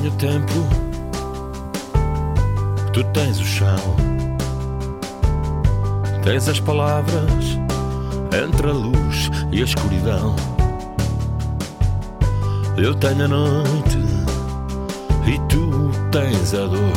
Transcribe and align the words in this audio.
Tenho 0.00 0.12
tempo, 0.12 0.54
tu 2.90 3.04
tens 3.12 3.38
o 3.38 3.44
chão, 3.44 3.76
tens 6.22 6.48
as 6.48 6.58
palavras 6.58 7.58
entre 8.32 8.70
a 8.70 8.72
luz 8.72 9.30
e 9.52 9.60
a 9.60 9.64
escuridão. 9.64 10.34
Eu 12.78 12.94
tenho 12.94 13.26
a 13.26 13.28
noite 13.28 13.98
e 15.26 15.38
tu 15.50 15.90
tens 16.10 16.54
a 16.54 16.64
dor. 16.64 16.96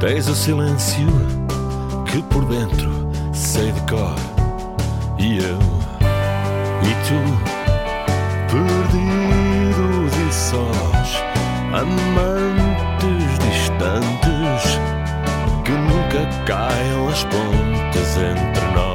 Tens 0.00 0.26
o 0.28 0.34
silêncio 0.34 1.08
que 2.10 2.22
por 2.22 2.42
dentro 2.46 2.90
sei 3.34 3.70
de 3.70 3.80
cor. 3.82 4.14
E 5.18 5.36
eu 5.36 5.58
e 6.80 6.94
tu 7.06 7.54
perdidos 8.50 9.44
e 9.50 9.53
sós, 10.54 11.16
amantes 11.72 13.38
distantes 13.40 14.78
que 15.64 15.72
nunca 15.72 16.28
caiam 16.46 17.08
as 17.08 17.24
pontes 17.24 18.16
entre 18.16 18.64
nós. 18.72 18.94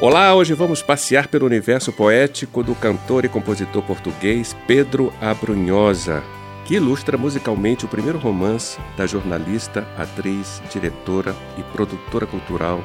Olá, 0.00 0.34
hoje 0.34 0.54
vamos 0.54 0.82
passear 0.82 1.28
pelo 1.28 1.44
universo 1.44 1.92
poético 1.92 2.62
do 2.62 2.74
cantor 2.74 3.26
e 3.26 3.28
compositor 3.28 3.82
português 3.82 4.56
Pedro 4.66 5.12
Abrunhosa, 5.20 6.22
que 6.64 6.76
ilustra 6.76 7.18
musicalmente 7.18 7.84
o 7.84 7.88
primeiro 7.88 8.18
romance 8.18 8.78
da 8.96 9.06
jornalista, 9.06 9.86
atriz, 9.98 10.62
diretora 10.72 11.36
e 11.58 11.62
produtora 11.62 12.26
cultural 12.26 12.82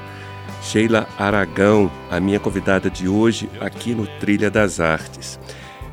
Sheila 0.61 1.07
Aragão, 1.17 1.89
a 2.11 2.19
minha 2.19 2.39
convidada 2.39 2.89
de 2.89 3.07
hoje 3.07 3.49
aqui 3.59 3.95
no 3.95 4.05
Trilha 4.19 4.51
das 4.51 4.79
Artes. 4.79 5.39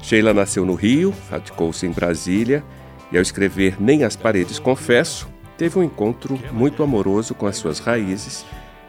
Sheila 0.03 0.35
nasceu 0.35 0.67
no 0.67 0.75
Rio, 0.75 1.15
radicou-se 1.31 1.87
em 1.87 1.91
Brasília 1.91 2.65
e, 3.11 3.17
ao 3.17 3.23
escrever 3.23 3.77
Nem 3.81 4.05
as 4.05 4.17
Paredes 4.17 4.59
Confesso, 4.59 5.29
teve 5.57 5.79
um 5.79 5.83
encontro 5.83 6.39
muito 6.53 6.83
amoroso 6.83 7.35
com 7.35 7.47
as 7.47 7.57
suas 7.57 7.79
raízes 7.79 8.45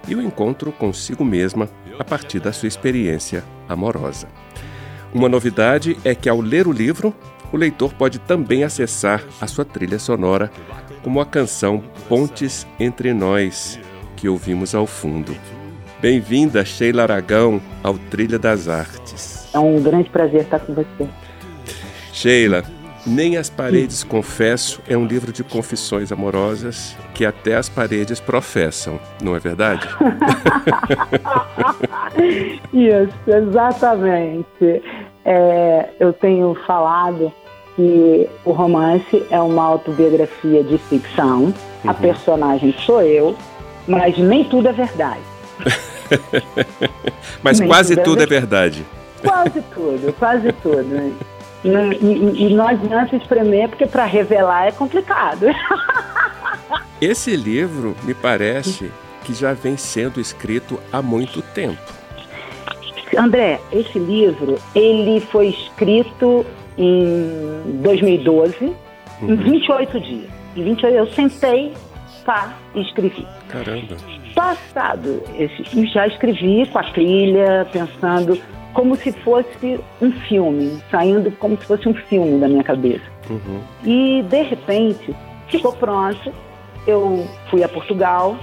e 0.07 0.15
o 0.15 0.19
um 0.19 0.21
encontro 0.21 0.71
consigo 0.71 1.23
mesma 1.23 1.69
a 1.97 2.03
partir 2.03 2.39
da 2.39 2.51
sua 2.51 2.67
experiência 2.67 3.43
amorosa. 3.69 4.27
Uma 5.13 5.29
novidade 5.29 5.97
é 6.03 6.13
que, 6.13 6.27
ao 6.27 6.41
ler 6.41 6.67
o 6.67 6.71
livro, 6.71 7.15
o 7.51 7.57
leitor 7.57 7.93
pode 7.93 8.19
também 8.19 8.63
acessar 8.63 9.23
a 9.39 9.47
sua 9.47 9.63
trilha 9.63 9.99
sonora, 9.99 10.51
como 11.01 11.21
a 11.21 11.25
canção 11.25 11.81
Pontes 12.09 12.67
Entre 12.79 13.13
Nós, 13.13 13.79
que 14.17 14.27
ouvimos 14.27 14.75
ao 14.75 14.85
fundo. 14.85 15.35
Bem-vinda, 15.99 16.63
Sheila 16.63 17.01
Aragão, 17.03 17.59
ao 17.83 17.97
Trilha 17.97 18.37
das 18.37 18.67
Artes. 18.67 19.49
É 19.51 19.57
um 19.57 19.81
grande 19.81 20.07
prazer 20.11 20.41
estar 20.41 20.59
com 20.59 20.75
você. 20.75 21.07
Sheila, 22.13 22.63
Nem 23.03 23.35
as 23.35 23.49
Paredes 23.49 24.03
Confesso 24.03 24.79
é 24.87 24.95
um 24.95 25.07
livro 25.07 25.33
de 25.33 25.43
confissões 25.43 26.11
amorosas 26.11 26.95
que 27.15 27.25
até 27.25 27.55
as 27.55 27.67
paredes 27.67 28.19
professam, 28.19 28.99
não 29.23 29.35
é 29.35 29.39
verdade? 29.39 29.87
Isso, 32.71 33.17
exatamente. 33.25 34.83
É, 35.25 35.89
eu 35.99 36.13
tenho 36.13 36.55
falado 36.67 37.33
que 37.75 38.29
o 38.45 38.51
romance 38.51 39.25
é 39.31 39.41
uma 39.41 39.63
autobiografia 39.63 40.63
de 40.63 40.77
ficção, 40.77 41.45
uhum. 41.45 41.53
a 41.87 41.93
personagem 41.95 42.71
sou 42.85 43.01
eu, 43.01 43.35
mas 43.87 44.15
nem 44.19 44.43
tudo 44.43 44.67
é 44.67 44.73
verdade. 44.73 45.36
mas 47.43 47.59
nem 47.59 47.67
quase 47.67 47.95
tudo, 47.97 48.21
é 48.21 48.23
é, 48.23 48.27
verdade. 48.27 48.85
Quase 49.23 49.61
tudo, 49.73 50.13
quase 50.17 50.51
tudo. 50.53 51.13
E, 51.63 51.69
e, 51.69 52.45
e 52.45 52.53
não 52.53 52.67
adianta 52.67 53.15
espremer, 53.15 53.69
porque 53.69 53.85
para 53.85 54.05
revelar 54.05 54.67
é 54.67 54.71
complicado. 54.71 55.47
Esse 57.01 57.35
livro, 57.35 57.95
me 58.03 58.13
parece, 58.13 58.91
que 59.23 59.33
já 59.33 59.53
vem 59.53 59.77
sendo 59.77 60.19
escrito 60.19 60.79
há 60.91 61.01
muito 61.01 61.41
tempo. 61.41 61.77
André, 63.15 63.59
esse 63.71 63.97
livro, 63.97 64.57
ele 64.75 65.19
foi 65.19 65.47
escrito 65.47 66.45
em 66.77 67.79
2012, 67.81 68.55
uhum. 69.21 69.29
em 69.29 69.35
28 69.35 69.99
dias. 69.99 70.29
Em 70.55 70.63
28 70.63 70.95
eu 70.95 71.07
sentei, 71.07 71.73
pá, 72.27 72.53
e 72.75 72.81
escrevi. 72.81 73.25
Caramba. 73.47 73.95
Passado, 74.35 75.23
já 75.93 76.05
escrevi 76.05 76.67
com 76.67 76.77
a 76.77 76.83
trilha, 76.83 77.65
pensando 77.71 78.37
como 78.73 78.95
se 78.97 79.13
fosse 79.23 79.79
um 80.01 80.11
filme, 80.11 80.79
saindo 80.91 81.31
como 81.39 81.57
se 81.57 81.65
fosse 81.65 81.87
um 81.87 81.93
filme 81.93 82.37
da 82.39 82.49
minha 82.49 82.63
cabeça. 82.63 83.05
Uhum. 83.29 83.61
E, 83.83 84.23
de 84.23 84.41
repente, 84.43 85.15
ficou 85.47 85.71
pronto. 85.73 86.31
Eu 86.85 87.25
fui 87.49 87.63
a 87.63 87.69
Portugal 87.69 88.37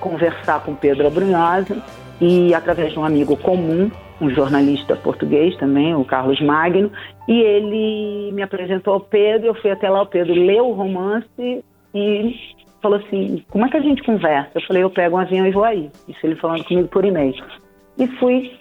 conversar 0.00 0.64
com 0.64 0.74
Pedro 0.74 1.06
Abrunhosa 1.06 1.82
e, 2.20 2.54
através 2.54 2.92
de 2.92 2.98
um 2.98 3.04
amigo 3.04 3.36
comum, 3.36 3.90
um 4.20 4.30
jornalista 4.30 4.96
português 4.96 5.54
também, 5.58 5.94
o 5.94 6.04
Carlos 6.04 6.40
Magno, 6.40 6.90
e 7.28 7.40
ele 7.40 8.32
me 8.32 8.42
apresentou 8.42 8.94
ao 8.94 9.00
Pedro, 9.00 9.48
eu 9.48 9.54
fui 9.54 9.70
até 9.70 9.88
lá, 9.88 10.02
o 10.02 10.06
Pedro 10.06 10.34
leu 10.34 10.68
o 10.68 10.72
romance 10.72 11.62
e 11.94 12.36
falou 12.80 12.98
assim, 12.98 13.44
como 13.50 13.66
é 13.66 13.68
que 13.68 13.76
a 13.76 13.82
gente 13.82 14.02
conversa? 14.02 14.50
Eu 14.54 14.62
falei, 14.62 14.82
eu 14.82 14.90
pego 14.90 15.16
um 15.16 15.20
avião 15.20 15.46
e 15.46 15.50
vou 15.50 15.64
aí. 15.64 15.90
Isso 16.06 16.18
ele 16.24 16.36
falando 16.36 16.64
comigo 16.64 16.88
por 16.88 17.04
e-mail. 17.04 17.34
E 17.98 18.06
fui 18.18 18.52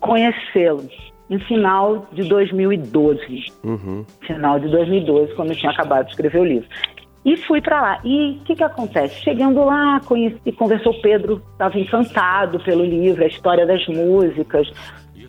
conhecê-lo 0.00 0.88
em 1.30 1.38
final 1.38 2.06
de 2.12 2.24
2012. 2.28 3.46
Uhum. 3.64 4.04
Final 4.20 4.60
de 4.60 4.68
2012, 4.68 5.34
quando 5.34 5.50
eu 5.50 5.56
tinha 5.56 5.72
acabado 5.72 6.04
de 6.06 6.10
escrever 6.10 6.40
o 6.40 6.44
livro. 6.44 6.68
E 7.24 7.36
fui 7.36 7.60
para 7.60 7.80
lá. 7.80 8.00
E 8.04 8.32
o 8.32 8.44
que, 8.44 8.56
que 8.56 8.64
acontece? 8.64 9.22
Chegando 9.22 9.64
lá, 9.64 10.00
conheci, 10.00 10.52
conversou 10.52 10.92
o 10.92 11.00
Pedro, 11.00 11.40
estava 11.52 11.78
encantado 11.78 12.58
pelo 12.60 12.84
livro, 12.84 13.22
a 13.22 13.28
história 13.28 13.64
das 13.64 13.86
músicas. 13.86 14.70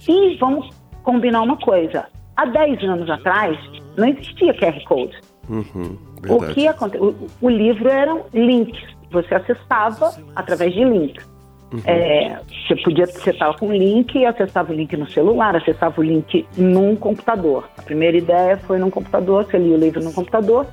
E 0.07 0.35
vamos 0.37 0.69
combinar 1.03 1.41
uma 1.41 1.57
coisa. 1.57 2.05
Há 2.35 2.45
10 2.45 2.83
anos 2.83 3.09
atrás, 3.09 3.57
não 3.95 4.07
existia 4.07 4.53
QR 4.55 4.83
Code. 4.85 5.15
Uhum, 5.49 5.97
o 6.29 6.47
que 6.53 6.67
aconteceu? 6.67 7.15
O, 7.41 7.47
o 7.47 7.49
livro 7.49 7.89
eram 7.89 8.25
links. 8.33 8.81
Você 9.11 9.35
acessava 9.35 10.13
através 10.35 10.73
de 10.73 10.83
links. 10.83 11.25
Uhum. 11.73 11.81
É, 11.85 12.39
você 12.67 12.75
podia 12.83 13.05
acessar 13.05 13.57
com 13.57 13.73
link, 13.73 14.23
acessava 14.25 14.71
o 14.71 14.75
link 14.75 14.95
no 14.95 15.09
celular, 15.09 15.55
acessava 15.55 15.99
o 15.99 16.03
link 16.03 16.45
num 16.55 16.95
computador. 16.95 17.67
A 17.77 17.81
primeira 17.81 18.15
ideia 18.15 18.57
foi 18.57 18.77
num 18.77 18.91
computador, 18.91 19.45
você 19.45 19.57
lia 19.57 19.75
o 19.75 19.79
livro 19.79 20.03
no 20.03 20.13
computador. 20.13 20.67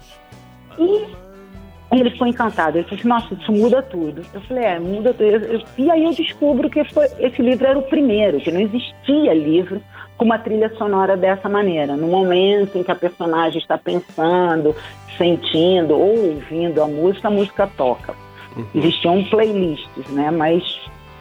E 0.78 1.06
ele 1.92 2.10
ficou 2.10 2.26
encantado. 2.26 2.78
Ele 2.78 2.84
falou 2.84 2.98
assim, 2.98 3.08
nossa, 3.08 3.34
isso 3.34 3.52
muda 3.52 3.82
tudo. 3.82 4.22
Eu 4.32 4.40
falei, 4.42 4.64
é, 4.64 4.78
muda 4.78 5.14
tudo. 5.14 5.64
E 5.78 5.90
aí 5.90 6.04
eu 6.04 6.12
descubro 6.12 6.68
que 6.68 6.84
foi, 6.84 7.06
esse 7.18 7.40
livro 7.40 7.66
era 7.66 7.78
o 7.78 7.82
primeiro, 7.82 8.38
que 8.38 8.50
não 8.50 8.60
existia 8.60 9.34
livro 9.34 9.82
com 10.20 10.26
uma 10.26 10.38
trilha 10.38 10.68
sonora 10.76 11.16
dessa 11.16 11.48
maneira. 11.48 11.96
No 11.96 12.06
momento 12.06 12.76
em 12.76 12.82
que 12.82 12.92
a 12.92 12.94
personagem 12.94 13.58
está 13.58 13.78
pensando, 13.78 14.76
sentindo 15.16 15.94
ou 15.94 16.34
ouvindo 16.34 16.82
a 16.82 16.86
música, 16.86 17.28
a 17.28 17.30
música 17.30 17.66
toca. 17.74 18.14
Uhum. 18.54 18.66
Existiam 18.74 19.24
playlists, 19.24 20.10
né? 20.10 20.30
Mas 20.30 20.62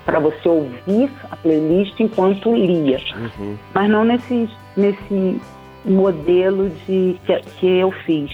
para 0.04 0.20
você 0.20 0.50
ouvir 0.50 1.10
a 1.32 1.38
playlist 1.38 1.98
enquanto 1.98 2.54
lia. 2.54 3.00
Uhum. 3.16 3.58
Mas 3.74 3.90
não 3.90 4.04
nesse, 4.04 4.50
nesse 4.76 5.40
modelo 5.86 6.70
de 6.86 7.18
que, 7.26 7.40
que 7.58 7.68
eu 7.80 7.92
fiz. 8.06 8.30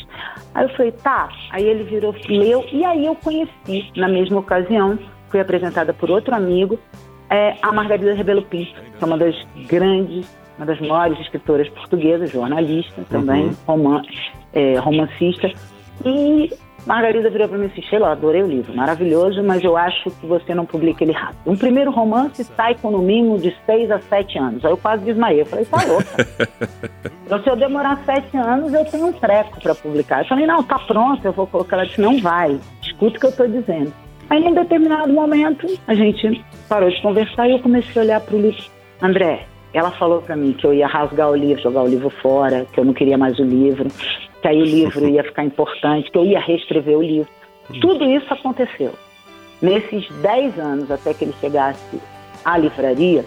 Aí 0.55 0.65
eu 0.65 0.69
falei, 0.69 0.91
tá. 0.93 1.29
Aí 1.51 1.63
ele 1.63 1.83
virou, 1.83 2.15
leu, 2.27 2.65
e 2.71 2.83
aí 2.83 3.05
eu 3.05 3.13
conheci, 3.13 3.91
na 3.95 4.07
mesma 4.07 4.39
ocasião, 4.39 4.97
fui 5.29 5.39
apresentada 5.39 5.93
por 5.93 6.09
outro 6.09 6.33
amigo, 6.33 6.79
é, 7.29 7.55
a 7.61 7.71
Margarida 7.71 8.15
Rebelo 8.15 8.41
Pinto, 8.41 8.73
que 8.97 9.03
é 9.03 9.05
uma 9.05 9.17
das 9.17 9.35
grandes 9.67 10.27
uma 10.57 10.65
das 10.65 10.79
maiores 10.79 11.19
escritoras 11.19 11.69
portuguesas, 11.69 12.31
jornalista 12.31 13.03
também, 13.09 13.45
uhum. 13.45 13.55
roman, 13.67 14.01
é, 14.53 14.77
romancista. 14.77 15.51
E 16.05 16.49
Margarida 16.85 17.31
virou 17.31 17.47
para 17.47 17.57
mim 17.57 17.65
e 17.65 17.69
disse, 17.69 17.81
Sheila, 17.89 18.11
adorei 18.11 18.43
o 18.43 18.47
livro, 18.47 18.75
maravilhoso, 18.75 19.41
mas 19.43 19.63
eu 19.63 19.75
acho 19.75 20.11
que 20.11 20.27
você 20.27 20.53
não 20.53 20.65
publica 20.65 21.03
ele 21.03 21.13
rápido. 21.13 21.39
Um 21.47 21.57
primeiro 21.57 21.89
romance 21.89 22.43
sai 22.43 22.75
com 22.75 22.91
no 22.91 22.99
mínimo 22.99 23.39
de 23.39 23.55
seis 23.65 23.89
a 23.89 23.99
sete 23.99 24.37
anos. 24.37 24.63
Aí 24.63 24.71
eu 24.71 24.77
quase 24.77 25.03
desmaiei. 25.03 25.41
Eu 25.41 25.45
falei, 25.47 25.65
tá 25.65 25.83
louca. 25.83 26.27
então, 27.25 27.41
se 27.41 27.49
eu 27.49 27.55
demorar 27.55 27.99
sete 28.05 28.37
anos, 28.37 28.71
eu 28.71 28.85
tenho 28.85 29.07
um 29.07 29.13
treco 29.13 29.59
para 29.59 29.73
publicar. 29.73 30.21
Eu 30.21 30.27
falei, 30.27 30.45
não, 30.45 30.61
tá 30.61 30.77
pronto, 30.77 31.25
eu 31.25 31.31
vou 31.31 31.47
colocar. 31.47 31.77
Ela 31.77 31.87
disse, 31.87 31.99
não 31.99 32.19
vai, 32.19 32.59
escuta 32.83 33.17
o 33.17 33.19
que 33.19 33.25
eu 33.25 33.31
estou 33.31 33.47
dizendo. 33.47 33.91
Aí, 34.29 34.43
em 34.43 34.53
determinado 34.53 35.11
momento, 35.11 35.67
a 35.87 35.93
gente 35.95 36.43
parou 36.69 36.89
de 36.89 37.01
conversar 37.01 37.47
e 37.47 37.53
eu 37.53 37.59
comecei 37.59 37.99
a 37.99 38.05
olhar 38.05 38.21
para 38.21 38.35
o 38.35 38.41
livro. 38.41 38.63
André, 39.01 39.47
ela 39.75 39.91
falou 39.91 40.21
para 40.21 40.37
mim 40.37 40.53
que 40.53 40.65
eu 40.65 40.73
ia 40.73 40.87
rasgar 40.87 41.29
o 41.29 41.35
livro, 41.35 41.61
jogar 41.61 41.83
o 41.83 41.87
livro 41.87 42.09
fora, 42.09 42.65
que 42.71 42.79
eu 42.79 42.85
não 42.85 42.93
queria 42.93 43.17
mais 43.17 43.37
o 43.39 43.43
livro, 43.43 43.89
que 44.41 44.47
aí 44.47 44.61
o 44.61 44.65
livro 44.65 45.05
ia 45.05 45.21
ficar 45.21 45.43
importante, 45.43 46.09
que 46.09 46.17
eu 46.17 46.23
ia 46.23 46.39
reescrever 46.39 46.97
o 46.97 47.01
livro. 47.01 47.27
Tudo 47.81 48.05
isso 48.05 48.33
aconteceu. 48.33 48.93
Nesses 49.61 50.07
10 50.21 50.57
anos, 50.59 50.89
até 50.89 51.13
que 51.13 51.25
ele 51.25 51.35
chegasse 51.41 51.99
à 52.45 52.57
livraria, 52.57 53.25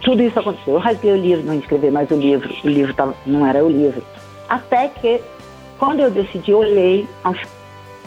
tudo 0.00 0.22
isso 0.22 0.38
aconteceu. 0.38 0.74
Eu 0.74 0.80
rasguei 0.80 1.12
o 1.12 1.16
livro, 1.16 1.44
não 1.44 1.58
escrevi 1.58 1.90
mais 1.90 2.10
o 2.10 2.16
livro, 2.16 2.50
o 2.64 2.68
livro 2.68 2.94
tava, 2.94 3.14
não 3.26 3.46
era 3.46 3.62
o 3.62 3.68
livro. 3.68 4.02
Até 4.48 4.88
que, 4.88 5.20
quando 5.78 6.00
eu 6.00 6.10
decidi, 6.10 6.52
eu 6.52 6.60
olhei 6.60 7.06
aos 7.22 7.38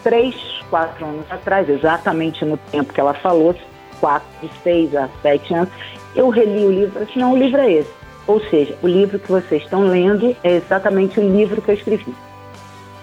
3, 0.02 0.34
4 0.70 1.06
anos 1.06 1.26
atrás, 1.30 1.68
exatamente 1.68 2.44
no 2.44 2.56
tempo 2.56 2.92
que 2.92 2.98
ela 2.98 3.14
falou, 3.14 3.54
4, 4.00 4.26
6 4.64 4.96
a 4.96 5.08
7 5.22 5.54
anos, 5.54 5.72
eu 6.14 6.28
reli 6.28 6.64
o 6.64 6.70
livro 6.70 6.88
e 6.88 6.92
falei 6.92 7.08
assim, 7.08 7.20
não, 7.20 7.32
o 7.32 7.36
livro 7.36 7.60
é 7.60 7.72
esse. 7.72 7.90
Ou 8.26 8.40
seja, 8.48 8.74
o 8.82 8.86
livro 8.86 9.18
que 9.18 9.30
vocês 9.30 9.62
estão 9.62 9.86
lendo 9.86 10.34
é 10.42 10.56
exatamente 10.56 11.20
o 11.20 11.22
livro 11.22 11.60
que 11.60 11.70
eu 11.70 11.74
escrevi. 11.74 12.14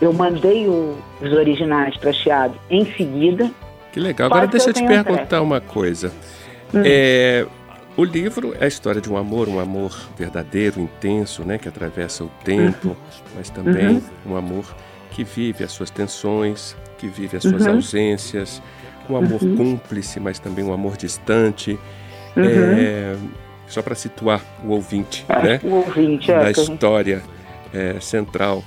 Eu 0.01 0.11
mandei 0.11 0.67
o, 0.67 0.97
os 1.21 1.31
originais 1.31 1.95
para 1.97 2.11
Chiado 2.11 2.55
em 2.69 2.85
seguida. 2.93 3.51
Que 3.91 3.99
legal. 3.99 4.27
Agora 4.27 4.47
deixa 4.47 4.69
eu 4.69 4.73
te 4.73 4.83
perguntar 4.83 5.41
uma 5.41 5.61
coisa. 5.61 6.11
Hum. 6.73 6.81
É, 6.83 7.45
o 7.95 8.03
livro 8.03 8.55
é 8.59 8.65
a 8.65 8.67
história 8.67 9.01
de 9.01 9.11
um 9.11 9.17
amor, 9.17 9.47
um 9.47 9.59
amor 9.59 9.95
verdadeiro, 10.17 10.79
intenso, 10.79 11.43
né, 11.43 11.57
que 11.57 11.67
atravessa 11.67 12.23
o 12.23 12.31
tempo, 12.43 12.89
uhum. 12.89 12.95
mas 13.35 13.49
também 13.49 13.87
uhum. 14.25 14.31
um 14.31 14.35
amor 14.37 14.65
que 15.11 15.23
vive 15.23 15.63
as 15.63 15.71
suas 15.71 15.91
tensões, 15.91 16.75
que 16.97 17.07
vive 17.07 17.37
as 17.37 17.43
suas 17.43 17.65
uhum. 17.65 17.73
ausências, 17.73 18.61
um 19.09 19.17
amor 19.17 19.43
uhum. 19.43 19.57
cúmplice, 19.57 20.19
mas 20.19 20.39
também 20.39 20.63
um 20.63 20.73
amor 20.73 20.95
distante. 20.95 21.77
Uhum. 22.35 22.45
É, 22.45 23.15
só 23.67 23.81
para 23.81 23.95
situar 23.95 24.43
o 24.63 24.69
ouvinte, 24.69 25.25
é, 25.29 25.43
né? 25.43 25.59
O 25.63 25.75
ouvinte, 25.75 26.31
é. 26.31 26.39
Da 26.39 26.51
história 26.51 27.21
é, 27.73 27.99
central 27.99 28.63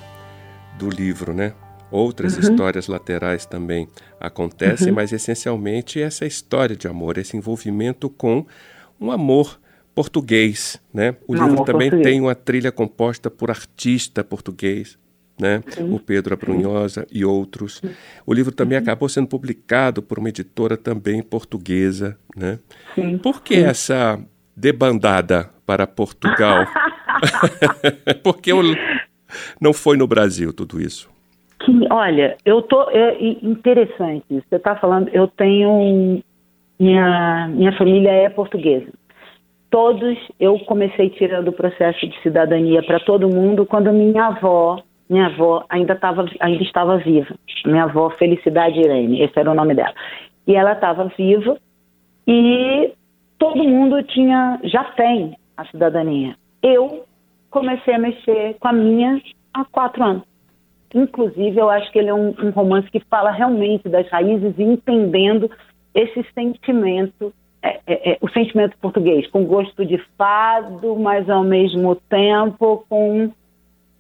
do 0.78 0.88
livro, 0.88 1.32
né? 1.32 1.52
Outras 1.90 2.34
uhum. 2.34 2.40
histórias 2.40 2.88
laterais 2.88 3.46
também 3.46 3.88
acontecem, 4.20 4.88
uhum. 4.88 4.94
mas 4.94 5.12
essencialmente 5.12 6.00
essa 6.00 6.26
história 6.26 6.74
de 6.74 6.88
amor, 6.88 7.18
esse 7.18 7.36
envolvimento 7.36 8.10
com 8.10 8.44
um 9.00 9.12
amor 9.12 9.60
português, 9.94 10.80
né? 10.92 11.14
O 11.26 11.34
um 11.34 11.44
livro 11.46 11.64
também 11.64 11.90
português. 11.90 12.14
tem 12.14 12.20
uma 12.20 12.34
trilha 12.34 12.72
composta 12.72 13.30
por 13.30 13.50
artista 13.50 14.24
português, 14.24 14.98
né? 15.40 15.62
o 15.80 15.98
Pedro 15.98 16.34
Abrunhosa 16.34 17.06
e 17.12 17.24
outros. 17.24 17.82
O 18.26 18.32
livro 18.32 18.52
também 18.52 18.78
uhum. 18.78 18.82
acabou 18.82 19.08
sendo 19.08 19.28
publicado 19.28 20.02
por 20.02 20.18
uma 20.18 20.28
editora 20.28 20.76
também 20.76 21.22
portuguesa. 21.22 22.16
Né? 22.36 22.58
Sim. 22.94 23.18
Por 23.18 23.42
que 23.42 23.56
Sim. 23.56 23.64
essa 23.64 24.20
debandada 24.56 25.50
para 25.66 25.86
Portugal? 25.86 26.66
Porque 28.22 28.52
eu... 28.52 28.62
não 29.60 29.72
foi 29.72 29.96
no 29.96 30.06
Brasil 30.06 30.52
tudo 30.52 30.80
isso? 30.80 31.08
Que, 31.60 31.86
olha, 31.90 32.36
eu 32.44 32.62
tô 32.62 32.90
é 32.90 33.16
interessante. 33.42 34.24
Você 34.28 34.56
está 34.56 34.76
falando, 34.76 35.08
eu 35.08 35.28
tenho 35.28 36.22
minha 36.78 37.48
minha 37.48 37.72
família 37.76 38.10
é 38.10 38.28
portuguesa. 38.28 38.92
Todos 39.70 40.16
eu 40.38 40.58
comecei 40.60 41.10
tirando 41.10 41.48
o 41.48 41.52
processo 41.52 42.06
de 42.06 42.20
cidadania 42.22 42.82
para 42.82 43.00
todo 43.00 43.28
mundo 43.28 43.66
quando 43.66 43.92
minha 43.92 44.26
avó 44.26 44.82
minha 45.08 45.26
avó 45.26 45.64
ainda, 45.68 45.94
tava, 45.94 46.26
ainda 46.40 46.62
estava 46.62 46.98
viva. 46.98 47.34
Minha 47.64 47.84
avó 47.84 48.10
Felicidade 48.10 48.80
Irene, 48.80 49.22
esse 49.22 49.38
era 49.38 49.50
o 49.50 49.54
nome 49.54 49.74
dela. 49.74 49.94
E 50.46 50.54
ela 50.54 50.72
estava 50.72 51.10
viva 51.16 51.56
e 52.26 52.92
todo 53.38 53.64
mundo 53.64 54.02
tinha, 54.02 54.58
já 54.64 54.84
tem 54.84 55.36
a 55.56 55.64
cidadania. 55.66 56.36
Eu 56.62 57.04
comecei 57.50 57.94
a 57.94 57.98
mexer 57.98 58.56
com 58.58 58.68
a 58.68 58.72
minha 58.72 59.20
há 59.52 59.64
quatro 59.64 60.02
anos. 60.02 60.22
Inclusive, 60.94 61.58
eu 61.58 61.68
acho 61.68 61.90
que 61.90 61.98
ele 61.98 62.08
é 62.08 62.14
um, 62.14 62.34
um 62.42 62.50
romance 62.50 62.90
que 62.90 63.00
fala 63.00 63.30
realmente 63.30 63.88
das 63.88 64.08
raízes 64.08 64.54
e 64.56 64.62
entendendo 64.62 65.50
esse 65.94 66.24
sentimento 66.34 67.32
é, 67.62 67.80
é, 67.86 68.10
é, 68.12 68.18
o 68.20 68.28
sentimento 68.28 68.76
português, 68.78 69.26
com 69.30 69.44
gosto 69.44 69.86
de 69.86 69.96
fado, 70.18 70.96
mas 70.96 71.30
ao 71.30 71.42
mesmo 71.42 71.96
tempo 71.96 72.84
com 72.88 73.32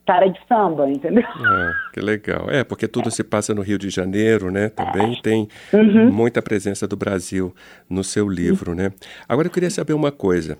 cara 0.06 0.28
de 0.28 0.38
samba, 0.46 0.88
entendeu? 0.88 1.24
Ah, 1.26 1.72
que 1.92 2.00
legal. 2.00 2.50
É, 2.50 2.62
porque 2.62 2.86
tudo 2.86 3.10
se 3.10 3.24
passa 3.24 3.54
no 3.54 3.62
Rio 3.62 3.78
de 3.78 3.90
Janeiro, 3.90 4.50
né? 4.50 4.68
Também 4.68 5.20
tem 5.22 5.48
uhum. 5.72 6.12
muita 6.12 6.42
presença 6.42 6.86
do 6.86 6.96
Brasil 6.96 7.54
no 7.88 8.04
seu 8.04 8.28
livro, 8.28 8.72
uhum. 8.72 8.76
né? 8.76 8.92
Agora 9.28 9.48
eu 9.48 9.52
queria 9.52 9.70
saber 9.70 9.94
uma 9.94 10.12
coisa. 10.12 10.58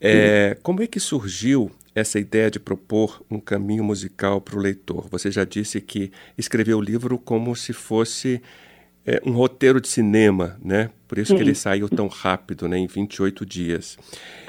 É, 0.00 0.56
como 0.62 0.82
é 0.82 0.86
que 0.86 0.98
surgiu 0.98 1.70
essa 1.94 2.18
ideia 2.18 2.50
de 2.50 2.58
propor 2.58 3.22
um 3.30 3.38
caminho 3.38 3.84
musical 3.84 4.40
para 4.40 4.56
o 4.56 4.60
leitor? 4.60 5.06
Você 5.10 5.30
já 5.30 5.44
disse 5.44 5.80
que 5.80 6.10
escreveu 6.36 6.78
o 6.78 6.82
livro 6.82 7.18
como 7.18 7.54
se 7.54 7.72
fosse 7.72 8.42
é, 9.06 9.20
um 9.24 9.32
roteiro 9.32 9.80
de 9.80 9.88
cinema, 9.88 10.56
né? 10.62 10.90
Por 11.06 11.18
isso 11.18 11.30
Sim. 11.30 11.36
que 11.36 11.42
ele 11.42 11.54
saiu 11.54 11.88
tão 11.88 12.08
rápido, 12.08 12.68
né? 12.68 12.78
Em 12.78 12.86
28 12.86 13.46
dias. 13.46 13.96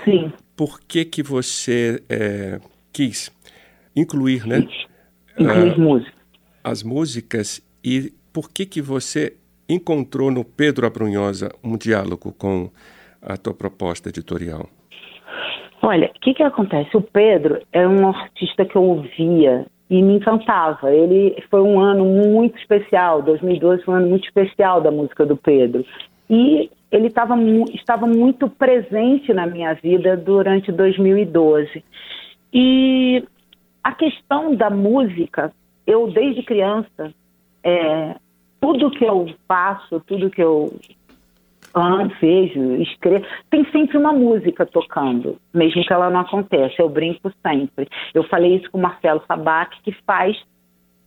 Sim. 0.04 0.32
Por 0.56 0.80
que 0.82 1.06
que 1.06 1.22
você 1.22 2.02
é, 2.10 2.60
quis 2.92 3.32
incluir, 3.96 4.46
né? 4.46 4.68
Incluir 5.38 5.78
uh, 5.78 5.82
música. 5.82 6.14
As 6.64 6.84
músicas 6.84 7.62
e 7.84 8.14
por 8.32 8.50
que 8.50 8.66
que 8.66 8.82
você 8.82 9.36
encontrou 9.68 10.32
no 10.32 10.44
Pedro 10.44 10.86
Abrunhosa 10.86 11.52
um 11.64 11.78
diálogo 11.78 12.34
com 12.34 12.70
a 13.22 13.38
tua 13.38 13.54
proposta 13.54 14.10
editorial? 14.10 14.70
Olha, 15.82 16.10
o 16.16 16.20
que 16.20 16.34
que 16.34 16.44
acontece? 16.44 16.96
O 16.96 17.02
Pedro 17.02 17.62
é 17.72 17.88
um 17.88 18.08
artista 18.08 18.66
que 18.66 18.76
eu 18.76 18.84
ouvia 18.84 19.66
e 19.90 20.02
me 20.02 20.16
encantava. 20.16 20.92
Ele 20.94 21.36
foi 21.50 21.62
um 21.62 21.80
ano 21.80 22.06
muito 22.06 22.58
especial, 22.58 23.22
2012 23.22 23.84
foi 23.84 23.94
um 23.94 23.98
ano 23.98 24.10
muito 24.10 24.24
especial 24.26 24.82
da 24.82 24.90
música 24.90 25.26
do 25.26 25.36
Pedro. 25.36 25.86
E 26.30 26.72
ele 26.92 27.10
tava, 27.10 27.36
estava 27.74 28.08
muito 28.08 28.50
presente 28.50 29.34
na 29.34 29.46
minha 29.46 29.74
vida 29.74 30.16
durante 30.16 30.72
2012. 30.72 31.84
E 32.54 33.24
a 33.84 33.92
questão 33.94 34.56
da 34.56 34.70
música, 34.70 35.52
eu 35.86 36.10
desde 36.12 36.42
criança, 36.44 37.14
é, 37.64 38.16
tudo 38.62 38.92
que 38.92 39.04
eu 39.04 39.34
faço, 39.48 40.00
tudo 40.08 40.30
que 40.30 40.42
eu 40.42 40.74
amo, 41.74 42.12
vejo, 42.22 42.76
escrevo, 42.82 43.26
tem 43.50 43.66
sempre 43.72 43.98
uma 43.98 44.14
música 44.14 44.66
tocando, 44.66 45.38
mesmo 45.54 45.84
que 45.84 45.92
ela 45.92 46.10
não 46.10 46.22
aconteça, 46.22 46.76
eu 46.80 46.88
brinco 46.88 47.32
sempre. 47.46 47.90
Eu 48.14 48.24
falei 48.24 48.56
isso 48.56 48.72
com 48.72 48.78
o 48.78 48.82
Marcelo 48.82 49.24
Sabac, 49.28 49.76
que 49.82 49.92
faz 50.06 50.38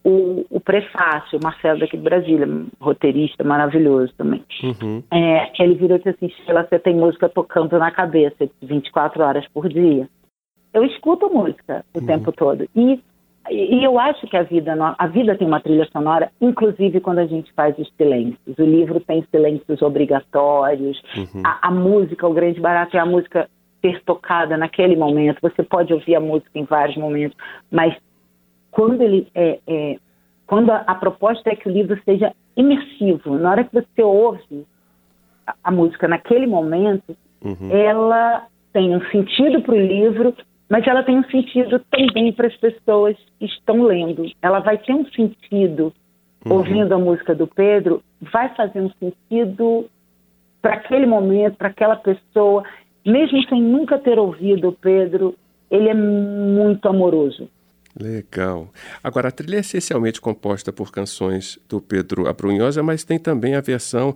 o, 0.04 0.44
o 0.50 0.60
prefácio, 0.60 1.38
o 1.38 1.42
Marcelo 1.42 1.80
daqui 1.80 1.96
de 1.96 2.02
Brasília, 2.02 2.46
roteirista 2.80 3.42
maravilhoso 3.42 4.12
também. 4.16 4.44
Uhum. 4.62 5.02
É, 5.10 5.50
ele 5.62 5.74
virou 5.74 5.96
e 5.96 5.98
disse 5.98 6.10
assim, 6.10 6.28
Sheila, 6.28 6.66
você 6.68 6.78
tem 6.78 6.94
música 6.94 7.28
tocando 7.28 7.78
na 7.78 7.90
cabeça 7.90 8.48
24 8.62 9.22
horas 9.22 9.46
por 9.48 9.68
dia 9.68 10.08
eu 10.76 10.84
escuto 10.84 11.32
música 11.32 11.82
o 11.94 11.98
uhum. 12.00 12.06
tempo 12.06 12.30
todo. 12.30 12.68
E, 12.76 13.02
e 13.50 13.82
eu 13.82 13.98
acho 13.98 14.26
que 14.26 14.36
a 14.36 14.42
vida, 14.42 14.76
a 14.98 15.06
vida 15.06 15.34
tem 15.34 15.48
uma 15.48 15.60
trilha 15.60 15.88
sonora, 15.90 16.30
inclusive 16.38 17.00
quando 17.00 17.20
a 17.20 17.26
gente 17.26 17.50
faz 17.54 17.76
os 17.78 17.90
silêncios. 17.96 18.58
O 18.58 18.62
livro 18.62 19.00
tem 19.00 19.26
silêncios 19.30 19.80
obrigatórios. 19.80 21.02
Uhum. 21.16 21.42
A, 21.44 21.68
a 21.68 21.70
música, 21.70 22.28
o 22.28 22.34
grande 22.34 22.60
barato 22.60 22.94
é 22.94 23.00
a 23.00 23.06
música 23.06 23.48
ser 23.80 24.02
tocada 24.04 24.58
naquele 24.58 24.96
momento. 24.96 25.38
Você 25.40 25.62
pode 25.62 25.94
ouvir 25.94 26.14
a 26.14 26.20
música 26.20 26.50
em 26.54 26.64
vários 26.64 26.98
momentos, 26.98 27.36
mas 27.70 27.96
quando 28.70 29.00
ele 29.00 29.28
é, 29.34 29.58
é 29.66 29.96
quando 30.46 30.70
a, 30.70 30.84
a, 30.86 30.94
proposta 30.94 31.50
é 31.50 31.56
que 31.56 31.68
o 31.68 31.72
livro 31.72 31.98
seja 32.04 32.32
imersivo, 32.54 33.36
na 33.38 33.50
hora 33.50 33.64
que 33.64 33.72
você 33.72 34.02
ouve 34.02 34.66
a, 35.46 35.54
a 35.64 35.70
música 35.70 36.06
naquele 36.06 36.46
momento, 36.46 37.16
uhum. 37.42 37.70
ela 37.70 38.46
tem 38.76 38.94
um 38.94 39.00
sentido 39.06 39.62
para 39.62 39.74
o 39.74 39.80
livro 39.80 40.34
mas 40.68 40.86
ela 40.86 41.02
tem 41.02 41.18
um 41.18 41.24
sentido 41.30 41.80
também 41.90 42.32
para 42.32 42.48
as 42.48 42.56
pessoas 42.56 43.16
que 43.38 43.46
estão 43.46 43.82
lendo. 43.82 44.30
Ela 44.42 44.60
vai 44.60 44.78
ter 44.78 44.94
um 44.94 45.06
sentido 45.10 45.92
uhum. 46.44 46.52
ouvindo 46.52 46.92
a 46.94 46.98
música 46.98 47.34
do 47.34 47.46
Pedro, 47.46 48.02
vai 48.20 48.54
fazer 48.54 48.80
um 48.80 48.90
sentido 48.98 49.88
para 50.60 50.74
aquele 50.74 51.06
momento, 51.06 51.56
para 51.56 51.68
aquela 51.68 51.96
pessoa, 51.96 52.64
mesmo 53.04 53.40
sem 53.48 53.62
nunca 53.62 53.98
ter 53.98 54.18
ouvido 54.18 54.68
o 54.68 54.72
Pedro, 54.72 55.36
ele 55.70 55.88
é 55.88 55.94
muito 55.94 56.88
amoroso. 56.88 57.48
Legal. 57.98 58.68
Agora, 59.02 59.28
a 59.28 59.30
trilha 59.30 59.56
é 59.56 59.60
essencialmente 59.60 60.20
composta 60.20 60.70
por 60.70 60.92
canções 60.92 61.58
do 61.66 61.80
Pedro 61.80 62.28
Abrunhosa, 62.28 62.82
mas 62.82 63.04
tem 63.04 63.18
também 63.18 63.54
a 63.54 63.60
versão 63.60 64.14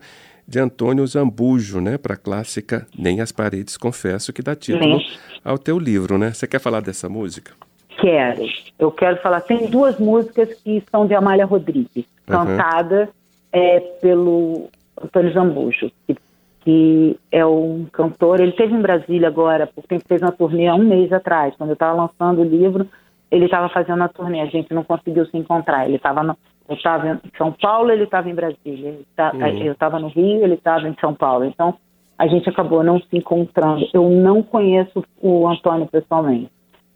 de 0.50 0.58
Antônio 0.58 1.06
Zambujo, 1.06 1.80
né, 1.80 1.96
para 1.96 2.14
a 2.14 2.16
clássica 2.16 2.84
Nem 2.98 3.20
as 3.20 3.30
Paredes 3.30 3.76
Confesso, 3.76 4.32
que 4.32 4.42
dá 4.42 4.56
título 4.56 5.00
Sim. 5.00 5.06
ao 5.44 5.56
teu 5.56 5.78
livro, 5.78 6.18
né? 6.18 6.32
Você 6.32 6.44
quer 6.48 6.58
falar 6.58 6.80
dessa 6.80 7.08
música? 7.08 7.52
Quero. 8.00 8.42
Eu 8.76 8.90
quero 8.90 9.16
falar. 9.18 9.42
Tem 9.42 9.70
duas 9.70 9.96
músicas 10.00 10.52
que 10.64 10.82
são 10.90 11.06
de 11.06 11.14
Amália 11.14 11.46
Rodrigues, 11.46 11.88
uhum. 11.96 12.04
cantada 12.26 13.08
é, 13.52 13.78
pelo 14.02 14.68
Antônio 15.00 15.32
Zambujo, 15.32 15.92
que, 16.04 16.16
que, 16.64 17.16
é 17.30 17.46
um 17.46 17.86
cantor. 17.92 18.40
Ele 18.40 18.50
esteve 18.50 18.74
em 18.74 18.82
Brasília 18.82 19.28
agora, 19.28 19.68
porque 19.72 20.00
fez 20.00 20.20
uma 20.20 20.32
turnê 20.32 20.66
há 20.66 20.74
um 20.74 20.84
mês 20.84 21.12
atrás, 21.12 21.54
quando 21.56 21.70
eu 21.70 21.74
estava 21.74 21.94
lançando 21.94 22.40
o 22.40 22.44
livro 22.44 22.88
ele 23.30 23.44
estava 23.44 23.68
fazendo 23.68 24.02
a 24.02 24.08
turnê, 24.08 24.40
a 24.40 24.46
gente 24.46 24.74
não 24.74 24.82
conseguiu 24.82 25.24
se 25.26 25.36
encontrar. 25.36 25.86
Ele 25.86 25.96
estava 25.96 26.36
eu 26.70 26.76
estava 26.76 27.08
em 27.08 27.36
São 27.36 27.52
Paulo, 27.52 27.90
ele 27.90 28.04
estava 28.04 28.30
em 28.30 28.34
Brasília. 28.34 29.00
Tá, 29.16 29.32
uhum. 29.34 29.62
Eu 29.64 29.72
estava 29.72 29.98
no 29.98 30.08
Rio, 30.08 30.44
ele 30.44 30.54
estava 30.54 30.88
em 30.88 30.94
São 31.00 31.12
Paulo. 31.12 31.44
Então, 31.44 31.74
a 32.16 32.28
gente 32.28 32.48
acabou 32.48 32.84
não 32.84 33.00
se 33.00 33.16
encontrando. 33.16 33.88
Eu 33.92 34.08
não 34.08 34.40
conheço 34.40 35.04
o 35.20 35.48
Antônio 35.48 35.88
pessoalmente, 35.88 36.50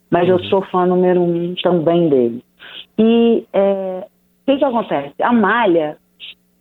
mas 0.09 0.28
uhum. 0.28 0.35
eu 0.37 0.45
sou 0.45 0.62
fã 0.66 0.87
número 0.87 1.21
um 1.21 1.54
também 1.61 2.09
dele. 2.09 2.45
E 2.97 3.45
é, 3.52 4.07
o 4.07 4.47
que, 4.47 4.59
que 4.59 4.64
acontece? 4.64 5.14
A 5.21 5.33
Malha 5.33 5.99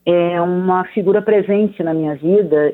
é 0.06 0.42
uma 0.42 0.84
figura 0.86 1.22
presente 1.22 1.84
na 1.84 1.94
minha 1.94 2.16
vida 2.16 2.74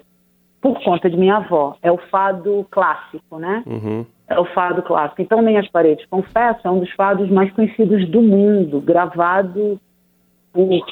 por 0.61 0.81
conta 0.83 1.09
de 1.09 1.17
minha 1.17 1.35
avó. 1.35 1.75
É 1.81 1.91
o 1.91 1.97
fado 1.97 2.65
clássico, 2.71 3.37
né? 3.37 3.61
Uhum 3.67 4.05
é 4.29 4.39
o 4.39 4.45
fado 4.45 4.83
clássico. 4.83 5.21
Então, 5.21 5.41
Nem 5.41 5.57
as 5.57 5.67
Paredes 5.69 6.05
Confesso 6.05 6.59
é 6.63 6.69
um 6.69 6.79
dos 6.79 6.91
fados 6.91 7.29
mais 7.29 7.51
conhecidos 7.51 8.07
do 8.09 8.21
mundo, 8.21 8.79
gravado 8.79 9.79
por 10.51 10.85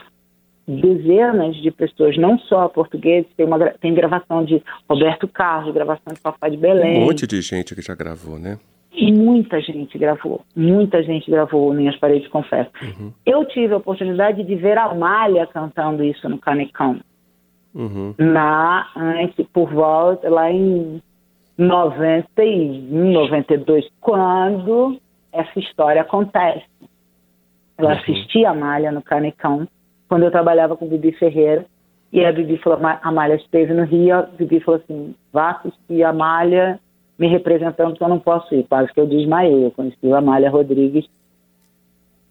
dezenas 0.68 1.56
de 1.56 1.72
pessoas, 1.72 2.18
não 2.18 2.38
só 2.40 2.68
portugueses, 2.68 3.32
tem, 3.38 3.46
uma, 3.46 3.58
tem 3.80 3.94
gravação 3.94 4.44
de 4.44 4.62
Roberto 4.90 5.28
Carlos, 5.28 5.74
gravação 5.74 6.14
de 6.14 6.20
Papai 6.20 6.52
de 6.52 6.58
Belém. 6.58 7.04
Um 7.04 7.06
monte 7.06 7.26
de 7.26 7.42
gente 7.42 7.74
que 7.74 7.82
já 7.82 7.96
gravou, 7.96 8.38
né? 8.38 8.60
Muita 9.00 9.62
gente 9.62 9.98
gravou, 9.98 10.42
muita 10.56 11.04
gente 11.04 11.30
gravou 11.30 11.74
Nem 11.74 11.88
as 11.88 11.96
Paredes 11.98 12.28
Confesso. 12.30 12.70
Uhum. 12.82 13.14
Eu 13.26 13.46
tive 13.46 13.74
a 13.74 13.78
oportunidade 13.78 14.44
de 14.44 14.56
ver 14.56 14.78
a 14.78 14.94
Malha 14.94 15.46
cantando 15.48 16.04
isso 16.04 16.28
no 16.28 16.40
Canecão. 16.40 17.00
Uhum. 17.76 18.16
Na, 18.18 18.90
antes, 18.96 19.46
por 19.54 19.72
volta, 19.72 20.28
lá 20.30 20.52
em 20.52 21.02
91, 21.58 23.12
92, 23.12 23.86
quando 24.02 25.00
essa 25.32 25.60
história 25.60 26.02
acontece. 26.02 26.66
Eu 27.78 27.86
uhum. 27.86 27.92
assisti 27.92 28.46
a 28.46 28.54
Malha 28.54 28.92
no 28.92 29.02
Canecão, 29.02 29.68
quando 30.08 30.24
eu 30.24 30.32
trabalhava 30.32 30.76
com 30.76 30.88
Bibi 30.88 31.12
Ferreira, 31.14 31.66
e 32.12 32.24
a 32.26 32.32
Bibi 32.32 32.58
falou, 32.58 32.80
a 32.84 33.12
Malha 33.12 33.36
esteve 33.36 33.74
no 33.74 33.84
Rio, 33.84 34.16
a 34.16 34.22
Bibi 34.22 34.60
falou 34.62 34.82
assim, 34.82 35.14
vá 35.32 35.52
assistir 35.52 36.04
a 36.04 36.14
Malha 36.14 36.80
me 37.20 37.28
representando, 37.28 37.96
que 37.96 38.04
eu 38.04 38.08
não 38.08 38.20
posso 38.20 38.54
ir. 38.54 38.64
Quase 38.64 38.94
que 38.94 39.00
eu 39.00 39.08
desmaiei. 39.08 39.66
Eu 39.66 39.72
conheci 39.72 40.12
a 40.14 40.22
Malha 40.22 40.50
Rodrigues 40.50 41.06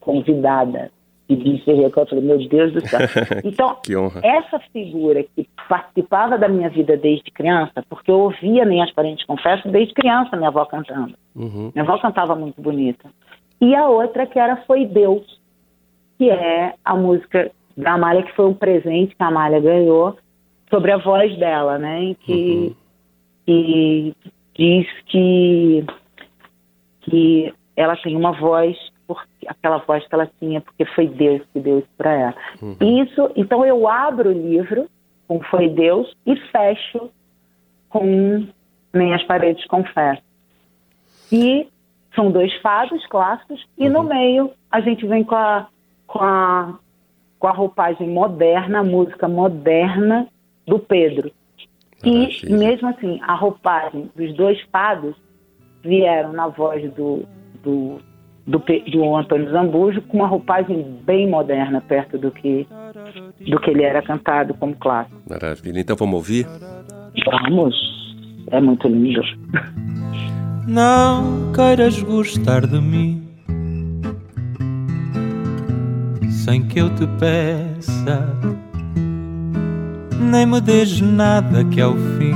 convidada 0.00 0.90
Bibi 1.28 1.58
Ferreira, 1.64 1.90
que 1.90 1.98
eu 1.98 2.06
falei, 2.06 2.24
meu 2.24 2.48
Deus 2.48 2.72
do 2.72 2.80
céu. 2.86 3.00
Então, 3.44 3.76
essa 4.22 4.60
figura 4.72 5.24
que 5.24 5.48
participava 5.68 6.38
da 6.38 6.48
minha 6.48 6.70
vida 6.70 6.96
desde 6.96 7.30
criança, 7.32 7.84
porque 7.88 8.10
eu 8.10 8.20
ouvia 8.20 8.64
Nem 8.64 8.80
as 8.80 8.92
Parentes 8.92 9.26
Confesso 9.26 9.68
desde 9.68 9.92
criança, 9.92 10.36
minha 10.36 10.48
avó 10.48 10.64
cantando. 10.64 11.14
Uhum. 11.34 11.72
Minha 11.74 11.84
avó 11.84 11.98
cantava 11.98 12.36
muito 12.36 12.62
bonita. 12.62 13.10
E 13.60 13.74
a 13.74 13.88
outra 13.88 14.26
que 14.26 14.38
era 14.38 14.56
Foi 14.64 14.86
Deus, 14.86 15.40
que 16.18 16.30
é 16.30 16.74
a 16.84 16.94
música 16.94 17.50
da 17.76 17.92
Amália, 17.92 18.22
que 18.22 18.34
foi 18.34 18.46
um 18.46 18.54
presente 18.54 19.14
que 19.14 19.22
a 19.22 19.28
Amália 19.28 19.60
ganhou, 19.60 20.16
sobre 20.70 20.92
a 20.92 20.98
voz 20.98 21.36
dela, 21.38 21.78
né? 21.78 22.02
Em 22.02 22.14
que, 22.14 22.32
uhum. 22.42 22.74
que 23.46 24.14
diz 24.56 24.86
que, 25.06 25.86
que 27.02 27.54
ela 27.76 27.96
tem 27.96 28.16
uma 28.16 28.32
voz 28.32 28.76
por 29.06 29.22
aquela 29.46 29.78
voz 29.78 30.06
que 30.06 30.14
ela 30.14 30.28
tinha, 30.40 30.60
porque 30.60 30.84
foi 30.86 31.06
Deus 31.06 31.42
que 31.52 31.60
deu 31.60 31.78
isso 31.78 31.88
para 31.96 32.12
ela. 32.12 32.34
Uhum. 32.60 33.02
Isso, 33.02 33.30
então 33.36 33.64
eu 33.64 33.86
abro 33.86 34.30
o 34.30 34.32
livro 34.32 34.88
com 35.28 35.40
Foi 35.44 35.68
Deus 35.68 36.12
e 36.26 36.36
fecho 36.36 37.10
com 37.88 38.46
Nem 38.92 39.14
as 39.14 39.22
Paredes 39.24 39.64
Confessam. 39.66 40.24
E 41.30 41.68
são 42.16 42.32
dois 42.32 42.52
fados 42.60 43.06
clássicos 43.06 43.64
e 43.78 43.86
uhum. 43.86 43.92
no 43.92 44.02
meio 44.02 44.50
a 44.72 44.80
gente 44.80 45.06
vem 45.06 45.22
com 45.22 45.36
a, 45.36 45.68
com 46.06 46.18
a, 46.18 46.78
com 47.38 47.46
a 47.46 47.52
roupagem 47.52 48.08
moderna, 48.08 48.80
a 48.80 48.84
música 48.84 49.28
moderna 49.28 50.26
do 50.66 50.78
Pedro. 50.80 51.30
E 52.04 52.50
mesmo 52.50 52.88
assim, 52.88 53.20
a 53.22 53.34
roupagem 53.34 54.10
dos 54.16 54.34
dois 54.34 54.60
fados 54.72 55.14
vieram 55.82 56.32
na 56.32 56.48
voz 56.48 56.82
do, 56.94 57.24
do 57.62 58.00
do, 58.46 58.62
do 58.92 59.16
Antônio 59.16 59.50
Zambujo 59.50 60.00
com 60.02 60.18
uma 60.18 60.28
roupagem 60.28 61.00
bem 61.04 61.28
moderna 61.28 61.80
perto 61.80 62.16
do 62.16 62.30
que 62.30 62.66
do 63.40 63.60
que 63.60 63.70
ele 63.70 63.82
era 63.82 64.00
cantado 64.00 64.54
como 64.54 64.74
clássico. 64.76 65.20
Maravilha. 65.28 65.80
Então 65.80 65.96
vamos 65.96 66.14
ouvir? 66.14 66.46
Vamos. 67.24 67.74
É 68.52 68.60
muito 68.60 68.86
lindo. 68.86 69.20
Não 70.66 71.52
queiras 71.52 72.02
gostar 72.02 72.66
de 72.66 72.80
mim 72.80 73.22
sem 76.28 76.62
que 76.66 76.80
eu 76.80 76.90
te 76.90 77.06
peça, 77.18 78.28
nem 80.18 80.44
me 80.44 80.60
des 80.60 81.00
nada 81.00 81.64
que 81.64 81.80
ao 81.80 81.94
fim 81.94 82.34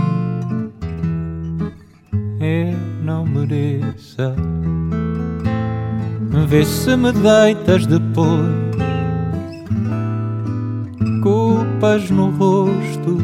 eu 2.41 2.77
não 3.05 3.25
mereça. 3.27 4.35
Vê 6.49 6.65
se 6.65 6.97
me 6.97 7.13
deitas 7.13 7.87
depois 7.87 8.71
culpas 11.23 12.11
no 12.11 12.31
rosto. 12.31 13.19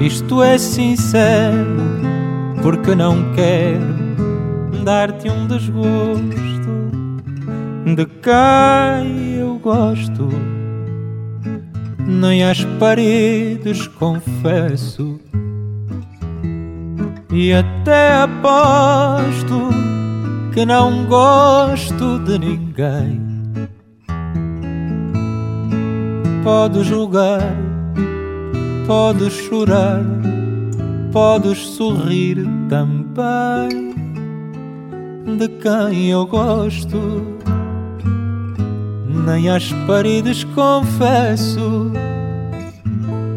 Isto 0.00 0.42
é 0.42 0.58
sincero, 0.58 1.76
porque 2.62 2.94
não 2.94 3.32
quero 3.34 4.82
dar-te 4.84 5.28
um 5.28 5.46
desgosto 5.46 6.32
de 7.84 8.06
quem 8.22 9.34
eu 9.38 9.58
gosto. 9.58 10.28
Nem 12.06 12.44
às 12.44 12.64
paredes 12.78 13.86
confesso, 13.86 15.20
e 17.32 17.52
até 17.52 18.22
aposto 18.22 19.68
que 20.52 20.66
não 20.66 21.04
gosto 21.06 22.18
de 22.20 22.38
ninguém. 22.38 23.20
Podes 26.42 26.86
julgar, 26.86 27.56
podes 28.86 29.32
chorar, 29.32 30.04
podes 31.12 31.58
sorrir 31.58 32.38
também 32.68 33.94
de 35.36 35.48
quem 35.48 36.10
eu 36.10 36.26
gosto. 36.26 36.98
Nem 39.24 39.48
às 39.50 39.72
paredes 39.86 40.44
confesso. 40.44 41.92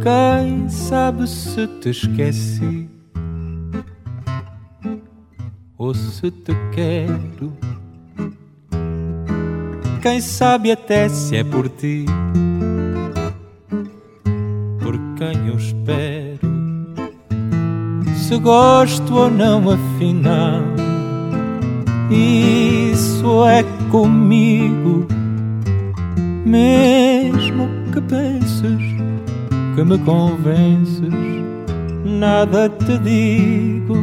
Quem 0.01 0.69
sabe 0.69 1.27
se 1.27 1.67
te 1.67 1.89
esqueci? 1.89 2.95
ou 5.77 5.93
se 5.93 6.31
te 6.31 6.53
quero. 6.73 7.53
Quem 10.01 10.21
sabe 10.21 10.71
até 10.71 11.09
se 11.09 11.35
é 11.35 11.43
por 11.43 11.67
ti, 11.69 12.05
por 14.81 14.97
quem 15.17 15.47
eu 15.47 15.57
espero. 15.57 16.34
Se 18.27 18.39
gosto 18.39 19.13
ou 19.13 19.29
não, 19.29 19.69
afinal, 19.69 20.63
isso 22.09 23.45
é 23.45 23.61
comigo. 23.91 25.05
Mesmo 26.43 27.69
que 27.93 28.01
penses 28.01 28.81
que 29.75 29.83
me 29.83 29.99
convences, 29.99 31.13
nada 32.03 32.67
te 32.67 32.97
digo 32.97 33.95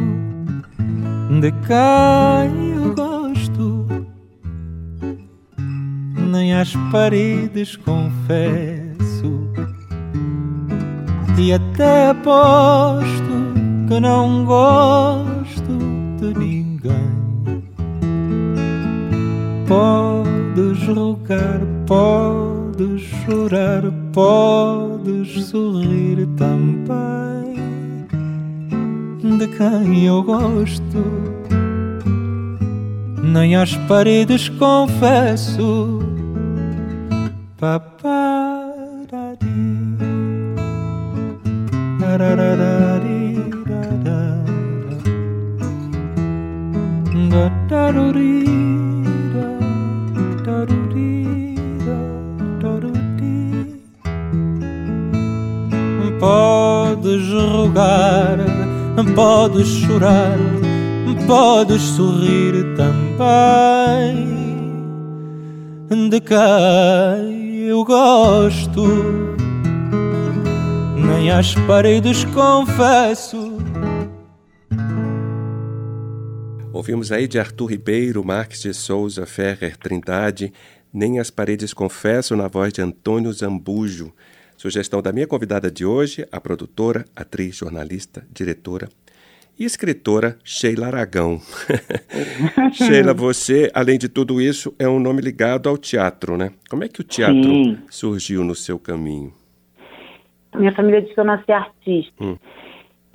de 1.41 1.51
quem 1.67 2.77
eu 2.77 2.95
gosto, 2.95 3.85
nem 6.31 6.53
às 6.53 6.73
paredes 6.93 7.75
confesso, 7.75 9.49
e 11.37 11.51
até 11.51 12.11
aposto 12.11 13.32
que 13.87 13.99
não 13.99 14.45
gosto 14.45 15.77
de 16.19 16.37
ninguém. 16.37 17.13
Podes 19.67 20.87
rogar, 20.87 21.61
podes 21.85 23.01
chorar, 23.01 23.83
podes 24.11 25.45
sorrir 25.45 26.27
também. 26.37 27.53
De 29.37 29.47
quem 29.47 30.05
eu 30.05 30.21
gosto, 30.23 31.03
nem 33.23 33.55
às 33.55 33.75
paredes 33.87 34.49
confesso. 34.49 35.99
Paparari, 37.57 38.53
Podes 56.19 57.27
rogar, 57.51 58.37
podes 59.13 59.67
chorar, 59.67 60.37
podes 61.27 61.81
sorrir 61.81 62.75
também. 62.77 64.23
De 66.09 66.21
quem 66.21 67.65
eu 67.67 67.83
gosto, 67.83 68.87
nem 70.95 71.29
às 71.29 71.53
paredes 71.67 72.23
confesso 72.33 73.42
Ouvimos 76.83 77.13
aí 77.13 77.29
de 77.29 77.39
Arthur 77.39 77.67
Ribeiro, 77.67 78.25
Marques 78.25 78.61
de 78.61 78.73
Souza, 78.73 79.25
Ferrer 79.25 79.77
Trindade, 79.77 80.51
Nem 80.93 81.17
as 81.17 81.31
Paredes 81.31 81.73
Confesso, 81.73 82.35
na 82.35 82.49
voz 82.49 82.73
de 82.73 82.81
Antônio 82.81 83.31
Zambujo. 83.31 84.11
Sugestão 84.57 85.01
da 85.01 85.13
minha 85.13 85.25
convidada 85.25 85.71
de 85.71 85.85
hoje, 85.85 86.27
a 86.29 86.41
produtora, 86.41 87.05
atriz, 87.15 87.55
jornalista, 87.55 88.27
diretora 88.33 88.89
e 89.57 89.63
escritora 89.63 90.37
Sheila 90.43 90.87
Aragão. 90.87 91.39
Sheila, 92.75 93.13
você, 93.13 93.71
além 93.73 93.97
de 93.97 94.09
tudo 94.09 94.41
isso, 94.41 94.75
é 94.77 94.85
um 94.85 94.99
nome 94.99 95.21
ligado 95.21 95.69
ao 95.69 95.77
teatro, 95.77 96.35
né? 96.35 96.51
Como 96.69 96.83
é 96.83 96.89
que 96.89 96.99
o 96.99 97.03
teatro 97.05 97.43
Sim. 97.43 97.77
surgiu 97.89 98.43
no 98.43 98.55
seu 98.55 98.77
caminho? 98.77 99.33
Minha 100.53 100.75
família 100.75 101.07
eu 101.15 101.23
nasci 101.23 101.49
artista. 101.49 102.21
Hum. 102.21 102.37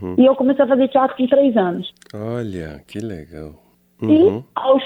Uhum. 0.00 0.14
E 0.18 0.24
eu 0.24 0.34
comecei 0.36 0.64
a 0.64 0.68
fazer 0.68 0.88
teatro 0.88 1.16
com 1.16 1.26
três 1.26 1.56
anos. 1.56 1.92
Olha, 2.14 2.82
que 2.86 2.98
legal. 3.00 3.54
Uhum. 4.00 4.38
E 4.38 4.44
aos 4.54 4.82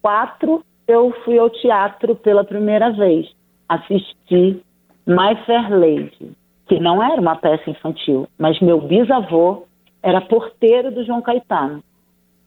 quatro 0.00 0.64
eu 0.86 1.12
fui 1.24 1.38
ao 1.38 1.50
teatro 1.50 2.14
pela 2.14 2.44
primeira 2.44 2.90
vez. 2.92 3.26
Assisti 3.68 4.62
My 5.06 5.34
Fair 5.46 5.70
Lady, 5.70 6.32
que 6.68 6.78
não 6.78 7.02
era 7.02 7.20
uma 7.20 7.36
peça 7.36 7.68
infantil, 7.68 8.28
mas 8.38 8.60
meu 8.60 8.80
bisavô 8.80 9.66
era 10.02 10.20
porteiro 10.20 10.90
do 10.90 11.04
João 11.04 11.22
Caetano. 11.22 11.82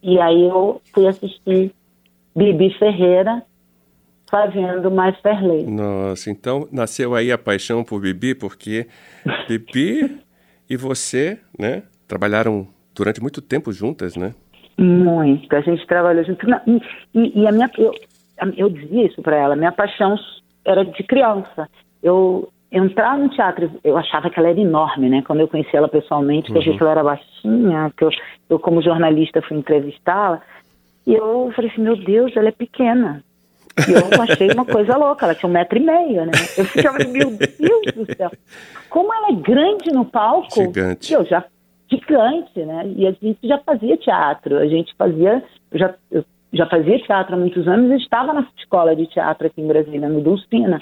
E 0.02 0.20
aí 0.20 0.44
eu 0.44 0.82
fui 0.94 1.08
assistir 1.08 1.74
Bibi 2.36 2.72
Ferreira 2.78 3.44
fazendo 4.30 4.92
My 4.92 5.12
Fair 5.22 5.46
Lady. 5.46 5.72
Nossa, 5.72 6.30
então 6.30 6.68
nasceu 6.72 7.16
aí 7.16 7.32
a 7.32 7.38
paixão 7.38 7.84
por 7.84 8.02
Bibi, 8.02 8.36
porque 8.36 8.88
Bibi 9.48 10.20
e 10.70 10.78
você, 10.78 11.40
né, 11.58 11.84
trabalharam 12.08 12.68
durante 12.96 13.22
muito 13.22 13.42
tempo 13.42 13.72
juntas, 13.72 14.16
né? 14.16 14.34
Muito. 14.78 15.54
A 15.56 15.62
gente 15.62 15.86
trabalhou 15.88 16.24
junto. 16.24 16.46
E, 16.66 16.82
e, 17.14 17.42
e 17.42 17.48
a 17.48 17.52
minha, 17.52 17.70
eu, 17.78 17.94
eu 18.56 18.70
dizia 18.70 19.08
isso 19.08 19.22
para 19.22 19.36
ela. 19.36 19.56
Minha 19.56 19.72
paixão 19.72 20.16
era 20.64 20.84
de 20.84 21.04
criança. 21.04 21.68
Eu 22.02 22.50
entrar 22.72 23.18
no 23.18 23.30
teatro, 23.30 23.72
eu 23.84 23.98
achava 23.98 24.30
que 24.30 24.40
ela 24.40 24.50
era 24.50 24.60
enorme, 24.60 25.10
né? 25.10 25.24
Quando 25.26 25.40
eu 25.40 25.48
conheci 25.48 25.76
ela 25.76 25.88
pessoalmente, 25.88 26.50
uhum. 26.50 26.58
eu 26.58 26.62
achei 26.62 26.78
que 26.78 26.84
ela 26.84 26.92
era 26.92 27.04
baixinha, 27.04 27.94
que 27.98 28.04
eu, 28.04 28.10
eu 28.50 28.60
como 28.60 28.82
jornalista 28.82 29.42
fui 29.42 29.58
entrevistá-la, 29.58 30.42
e 31.06 31.16
eu 31.16 31.52
falei 31.56 31.72
assim, 31.72 31.82
meu 31.82 31.96
Deus, 31.96 32.36
ela 32.36 32.50
é 32.50 32.52
pequena. 32.52 33.24
E 33.88 33.92
eu 33.92 34.22
achei 34.22 34.52
uma 34.52 34.66
coisa 34.66 34.98
louca, 34.98 35.26
ela 35.26 35.36
tinha 35.36 35.50
um 35.50 35.54
metro 35.54 35.78
e 35.78 35.82
meio, 35.82 36.26
né? 36.26 36.32
Eu 36.58 36.66
ficava, 36.66 36.98
meu 36.98 37.30
Deus 37.30 37.96
do 37.96 38.16
céu, 38.16 38.32
como 38.90 39.14
ela 39.14 39.30
é 39.30 39.36
grande 39.36 39.92
no 39.94 40.04
palco. 40.04 40.54
Gigante. 40.54 41.14
eu 41.14 41.24
já 41.26 41.46
gigante, 41.90 42.66
né? 42.66 42.94
E 42.96 43.08
a 43.08 43.12
gente 43.12 43.40
já 43.44 43.58
fazia 43.60 43.98
teatro, 43.98 44.58
a 44.58 44.68
gente 44.68 44.94
fazia, 44.96 45.44
já, 45.74 45.94
eu 46.12 46.24
já 46.54 46.66
fazia 46.66 47.00
teatro 47.00 47.36
há 47.36 47.38
muitos 47.38 47.68
anos 47.68 47.92
e 47.92 47.96
estava 48.04 48.34
na 48.34 48.46
escola 48.58 48.96
de 48.96 49.08
teatro 49.08 49.48
aqui 49.48 49.62
em 49.62 49.68
Brasília, 49.68 50.10
no 50.10 50.22
Dulcina. 50.22 50.82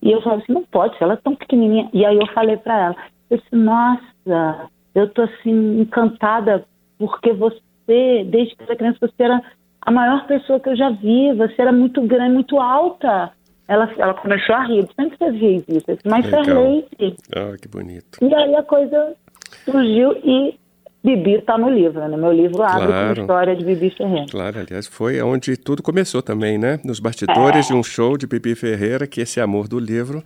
E 0.00 0.10
eu 0.10 0.20
falava 0.20 0.42
assim, 0.42 0.52
não 0.52 0.64
pode 0.64 0.96
ela 1.00 1.14
é 1.14 1.16
tão 1.16 1.34
pequenininha. 1.34 1.88
E 1.92 2.04
aí 2.04 2.16
eu 2.16 2.26
falei 2.28 2.56
para 2.56 2.86
ela, 2.86 2.96
eu 3.30 3.38
disse, 3.38 3.54
nossa, 3.54 4.70
eu 4.94 5.08
tô 5.08 5.22
assim 5.22 5.80
encantada 5.80 6.64
porque 6.98 7.32
você, 7.32 8.24
desde 8.24 8.56
que 8.56 8.62
era 8.62 8.76
criança, 8.76 8.98
você 9.00 9.22
era 9.22 9.42
a 9.80 9.90
maior 9.90 10.26
pessoa 10.26 10.60
que 10.60 10.68
eu 10.68 10.76
já 10.76 10.90
vi, 10.90 11.32
você 11.34 11.60
era 11.60 11.72
muito 11.72 12.00
grande, 12.02 12.34
muito 12.34 12.58
alta. 12.60 13.32
Ela, 13.68 13.90
ela 13.96 14.14
começou 14.14 14.54
a 14.54 14.64
rir, 14.64 14.86
sempre 14.94 15.16
fazia 15.16 15.56
isso, 15.56 15.86
mas 16.04 16.26
Leite. 16.60 17.16
Ah, 17.34 17.56
que 17.60 17.68
bonito. 17.68 18.18
E 18.20 18.34
aí 18.34 18.54
a 18.54 18.62
coisa 18.62 19.16
surgiu 19.64 20.12
e 20.24 20.58
Bibi 21.04 21.34
está 21.34 21.58
no 21.58 21.68
livro, 21.68 22.00
né? 22.00 22.16
Meu 22.16 22.32
livro 22.32 22.62
abre 22.62 22.86
claro. 22.86 23.14
com 23.14 23.20
a 23.20 23.22
história 23.22 23.56
de 23.56 23.64
Bibi 23.64 23.90
Ferreira. 23.90 24.26
Claro, 24.30 24.60
aliás, 24.60 24.86
foi 24.86 25.20
onde 25.20 25.56
tudo 25.56 25.82
começou 25.82 26.22
também, 26.22 26.58
né? 26.58 26.78
Nos 26.84 27.00
bastidores 27.00 27.66
é. 27.66 27.68
de 27.72 27.74
um 27.74 27.82
show 27.82 28.16
de 28.16 28.26
Bibi 28.26 28.54
Ferreira, 28.54 29.06
que 29.06 29.20
esse 29.20 29.40
amor 29.40 29.66
do 29.66 29.80
livro 29.80 30.22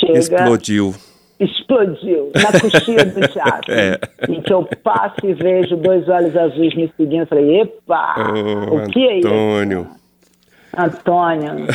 Chega, 0.00 0.18
explodiu. 0.18 0.94
Explodiu 1.38 2.30
na 2.34 2.60
coxinha 2.60 3.04
do 3.04 3.20
teatro. 3.28 3.72
é. 3.72 3.98
Em 4.28 4.40
que 4.40 4.52
eu 4.52 4.66
passo 4.82 5.16
e 5.24 5.34
vejo 5.34 5.76
dois 5.76 6.08
olhos 6.08 6.34
azuis 6.34 6.74
me 6.74 6.90
seguindo. 6.96 7.22
Eu 7.22 7.26
falei, 7.26 7.60
epa, 7.60 8.14
oh, 8.18 8.76
o 8.76 8.86
que 8.88 9.06
é 9.06 9.18
isso? 9.18 9.28
Antônio. 9.28 9.86
Antônio. 10.76 11.66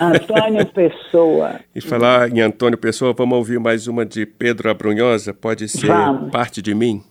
Antônio 0.00 0.66
Pessoa. 0.66 1.60
E 1.74 1.80
falar 1.80 2.30
em 2.30 2.40
Antônio 2.40 2.78
Pessoa, 2.78 3.12
vamos 3.12 3.36
ouvir 3.38 3.58
mais 3.58 3.86
uma 3.86 4.04
de 4.04 4.26
Pedro 4.26 4.70
Abrunhosa? 4.70 5.32
Pode 5.32 5.68
ser 5.68 5.86
vamos. 5.86 6.30
Parte 6.30 6.60
de 6.60 6.74
Mim? 6.74 7.02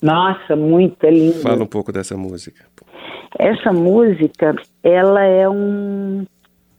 Nossa, 0.00 0.56
muito 0.56 1.04
é 1.04 1.10
lindo. 1.10 1.40
Fala 1.40 1.62
um 1.62 1.66
pouco 1.66 1.92
dessa 1.92 2.16
música. 2.16 2.64
Essa 3.38 3.72
música, 3.72 4.54
ela 4.82 5.22
é 5.22 5.48
um 5.48 6.24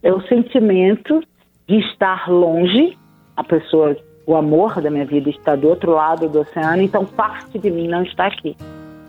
é 0.01 0.13
o 0.13 0.21
sentimento 0.27 1.21
de 1.67 1.79
estar 1.79 2.29
longe, 2.29 2.97
a 3.35 3.43
pessoa, 3.43 3.95
o 4.25 4.35
amor 4.35 4.81
da 4.81 4.89
minha 4.89 5.05
vida 5.05 5.29
está 5.29 5.55
do 5.55 5.67
outro 5.67 5.91
lado 5.91 6.27
do 6.27 6.39
oceano, 6.39 6.81
então 6.81 7.05
parte 7.05 7.59
de 7.59 7.69
mim 7.69 7.87
não 7.87 8.03
está 8.03 8.27
aqui. 8.27 8.55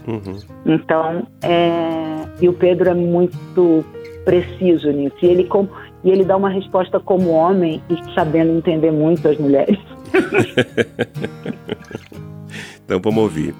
Uhum. 0.06 0.38
Então, 0.66 1.26
é, 1.42 2.26
e 2.40 2.48
o 2.48 2.52
Pedro 2.52 2.90
é 2.90 2.94
muito 2.94 3.84
preciso 4.30 4.92
nisso. 4.92 5.16
E 5.22 5.26
ele, 5.26 5.44
com, 5.44 5.66
e 6.04 6.10
ele 6.10 6.24
dá 6.24 6.36
uma 6.36 6.48
resposta 6.48 7.00
como 7.00 7.30
homem 7.30 7.82
e 7.90 8.14
sabendo 8.14 8.52
entender 8.52 8.92
muito 8.92 9.26
as 9.28 9.36
mulheres. 9.38 9.76
então 12.84 13.00
vamos 13.02 13.24
ouvir. 13.24 13.52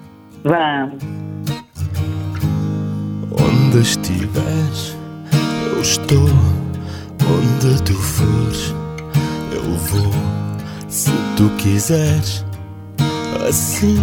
Vamos. 0.45 1.03
Onde 3.31 3.81
estiveres, 3.81 4.97
eu 5.69 5.81
estou. 5.81 6.29
Onde 7.27 7.83
tu 7.83 7.93
fores, 7.93 8.73
eu 9.53 9.63
vou. 9.63 10.11
Se 10.87 11.11
tu 11.35 11.49
quiseres, 11.57 12.45
assim, 13.47 13.97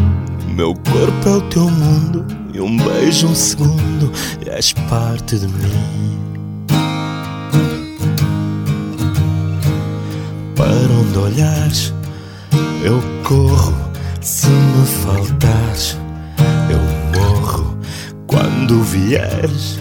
meu 0.54 0.74
corpo 0.74 1.28
é 1.28 1.32
o 1.32 1.40
teu 1.48 1.70
mundo. 1.70 2.26
E 2.52 2.60
um 2.60 2.76
beijo, 2.76 3.28
um 3.28 3.34
segundo, 3.34 4.12
e 4.44 4.50
és 4.50 4.72
parte 4.72 5.38
de 5.38 5.46
mim. 5.46 6.37
Para 10.58 10.92
onde 10.92 11.16
olhares, 11.16 11.94
eu 12.82 13.00
corro. 13.22 13.72
Se 14.20 14.48
me 14.48 14.84
faltares, 15.04 15.96
eu 16.68 16.80
morro. 17.16 17.78
Quando 18.26 18.82
vieres, 18.82 19.78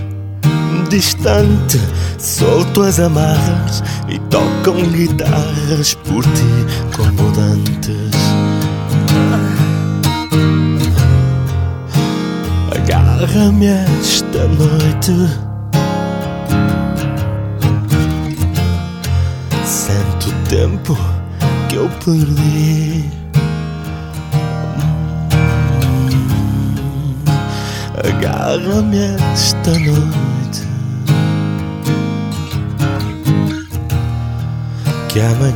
distante, 0.87 1.79
solto 2.19 2.83
as 2.83 2.99
amarras 2.99 3.83
e 4.07 4.19
tocam 4.29 4.75
guitarras 4.91 5.95
por 5.95 6.23
ti 6.23 6.95
como 6.95 7.31
dantes. 7.31 8.15
Agarra-me 12.71 13.65
esta 13.65 14.47
noite. 14.47 15.46
Tempo 20.49 20.97
que 21.69 21.75
eu 21.75 21.89
perdi. 22.03 23.05
Agarra-me 27.97 29.15
esta 29.33 29.71
noite. 29.71 30.67
que 35.09 35.21
amanhã 35.21 35.53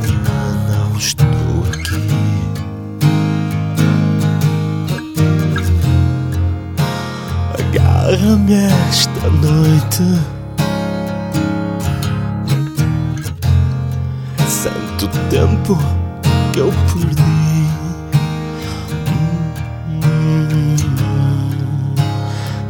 não 0.68 0.98
estou 0.98 1.26
aqui. 1.72 2.08
Agarra-me 7.58 8.54
esta 8.64 9.30
noite. 9.30 10.31
Tempo 15.32 15.78
que 16.52 16.58
eu 16.58 16.70
perdi. 16.92 17.22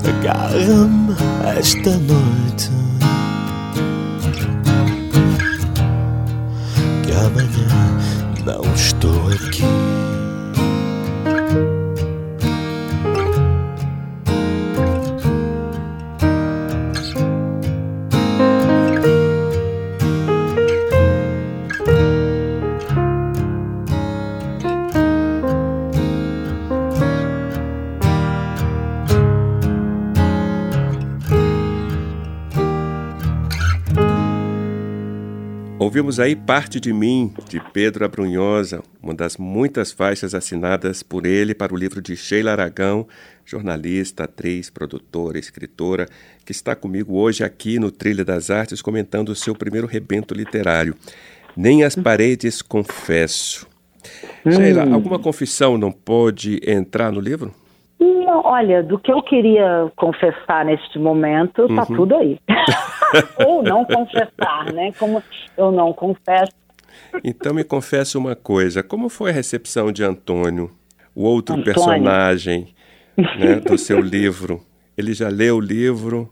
Agarra-me 0.09 1.13
esta 1.59 1.91
noite. 1.91 2.71
Que 7.03 7.13
amanhã 7.13 7.69
não 8.47 8.63
estou 8.75 9.27
aqui. 9.27 10.02
Ouvimos 36.03 36.19
aí 36.19 36.35
Parte 36.35 36.81
de 36.81 36.93
Mim, 36.93 37.33
de 37.49 37.61
Pedro 37.73 38.05
Abrunhosa, 38.05 38.83
uma 39.01 39.15
das 39.15 39.37
muitas 39.37 39.93
faixas 39.93 40.35
assinadas 40.35 41.01
por 41.01 41.25
ele 41.25 41.55
para 41.55 41.73
o 41.73 41.77
livro 41.77 42.03
de 42.03 42.17
Sheila 42.17 42.51
Aragão, 42.51 43.07
jornalista, 43.47 44.25
atriz, 44.25 44.69
produtora, 44.69 45.39
escritora, 45.39 46.09
que 46.45 46.51
está 46.51 46.75
comigo 46.75 47.17
hoje 47.17 47.45
aqui 47.45 47.79
no 47.79 47.93
Trilha 47.93 48.25
das 48.25 48.51
Artes 48.51 48.83
comentando 48.83 49.29
o 49.29 49.37
seu 49.37 49.55
primeiro 49.55 49.87
rebento 49.87 50.35
literário. 50.35 50.97
Nem 51.57 51.85
as 51.85 51.95
paredes 51.95 52.63
confesso. 52.63 53.65
Hum. 54.45 54.51
Sheila, 54.51 54.83
alguma 54.93 55.21
confissão 55.21 55.79
não 55.79 55.93
pode 55.93 56.61
entrar 56.67 57.13
no 57.13 57.21
livro? 57.21 57.55
Não, 58.03 58.41
olha, 58.45 58.83
do 58.83 58.99
que 58.99 59.13
eu 59.13 59.23
queria 59.23 59.91
confessar 59.95 60.65
neste 60.65 60.99
momento, 60.99 61.69
tá 61.69 61.87
uhum. 61.89 61.97
tudo 61.97 62.17
aí. 62.17 62.37
Ou 63.47 63.63
não 63.63 63.85
confessar, 63.85 64.73
né? 64.73 64.91
Como 64.99 65.23
eu 65.57 65.71
não 65.71 65.93
confesso. 65.93 66.53
Então 67.23 67.55
me 67.55 67.63
confesse 67.63 68.19
uma 68.19 68.35
coisa: 68.35 68.83
como 68.83 69.09
foi 69.09 69.31
a 69.31 69.35
recepção 69.35 69.93
de 69.93 70.03
Antônio, 70.03 70.71
o 71.15 71.23
outro 71.25 71.55
Antônio. 71.55 71.75
personagem 71.75 72.75
né, 73.17 73.61
do 73.65 73.79
seu 73.79 74.01
livro? 74.01 74.61
Ele 74.99 75.15
já 75.15 75.29
leu 75.29 75.57
o 75.57 75.61
livro? 75.61 76.29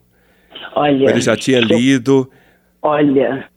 Olha. 0.75 1.11
Ele 1.11 1.21
já 1.21 1.37
tinha 1.37 1.59
eu, 1.59 1.65
lido? 1.65 2.29
Olha, 2.83 3.49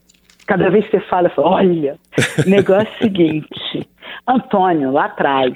cada 0.45 0.69
vez 0.69 0.85
que 0.85 0.91
você 0.91 1.05
fala, 1.07 1.29
eu 1.29 1.31
falo, 1.31 1.47
olha, 1.47 1.97
o 2.45 2.49
negócio 2.49 2.87
é 2.87 2.95
o 2.95 3.03
seguinte: 3.03 3.89
Antônio, 4.27 4.91
lá 4.91 5.05
atrás, 5.05 5.53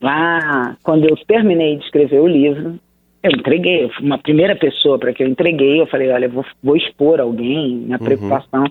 lá 0.00 0.76
quando 0.82 1.04
eu 1.08 1.16
terminei 1.26 1.76
de 1.76 1.84
escrever 1.84 2.20
o 2.20 2.26
livro, 2.26 2.78
eu 3.22 3.30
entreguei, 3.30 3.90
uma 4.00 4.18
primeira 4.18 4.56
pessoa 4.56 4.98
para 4.98 5.12
que 5.12 5.22
eu 5.22 5.28
entreguei, 5.28 5.80
eu 5.80 5.86
falei, 5.86 6.10
olha, 6.10 6.28
vou, 6.28 6.44
vou 6.62 6.76
expor 6.76 7.20
alguém, 7.20 7.76
minha 7.76 7.98
uhum. 7.98 8.04
preocupação. 8.04 8.64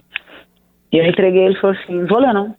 E 0.91 0.97
eu 0.97 1.05
entreguei, 1.05 1.45
ele 1.45 1.59
falou 1.59 1.75
assim, 1.75 1.93
não 1.93 2.07
vou 2.07 2.19
ler 2.19 2.33
não, 2.33 2.55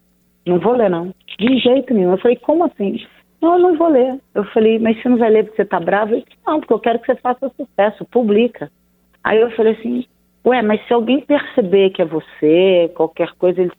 não 0.47 0.59
vou 0.61 0.73
ler 0.73 0.89
não, 0.89 1.13
de 1.39 1.59
jeito 1.59 1.93
nenhum. 1.93 2.13
Eu 2.13 2.19
falei, 2.19 2.37
como 2.37 2.65
assim? 2.65 3.05
Não, 3.43 3.55
eu 3.55 3.59
não 3.59 3.77
vou 3.77 3.89
ler. 3.89 4.21
Eu 4.35 4.45
falei, 4.45 4.79
mas 4.79 5.01
você 5.01 5.09
não 5.09 5.17
vai 5.17 5.31
ler 5.31 5.45
porque 5.45 5.57
você 5.57 5.65
tá 5.65 5.81
bravo? 5.81 6.13
Ele 6.13 6.25
disse, 6.29 6.39
não, 6.47 6.61
porque 6.61 6.73
eu 6.73 6.79
quero 6.79 6.99
que 7.01 7.07
você 7.07 7.17
faça 7.17 7.51
sucesso, 7.57 8.05
publica. 8.05 8.71
Aí 9.25 9.41
eu 9.41 9.51
falei 9.53 9.73
assim, 9.73 10.05
ué, 10.47 10.63
mas 10.63 10.87
se 10.87 10.95
alguém 10.95 11.21
perceber 11.21 11.91
que 11.91 12.03
é 12.03 12.05
você, 12.05 12.91
qualquer 12.95 13.33
coisa, 13.39 13.63
ele 13.63 13.73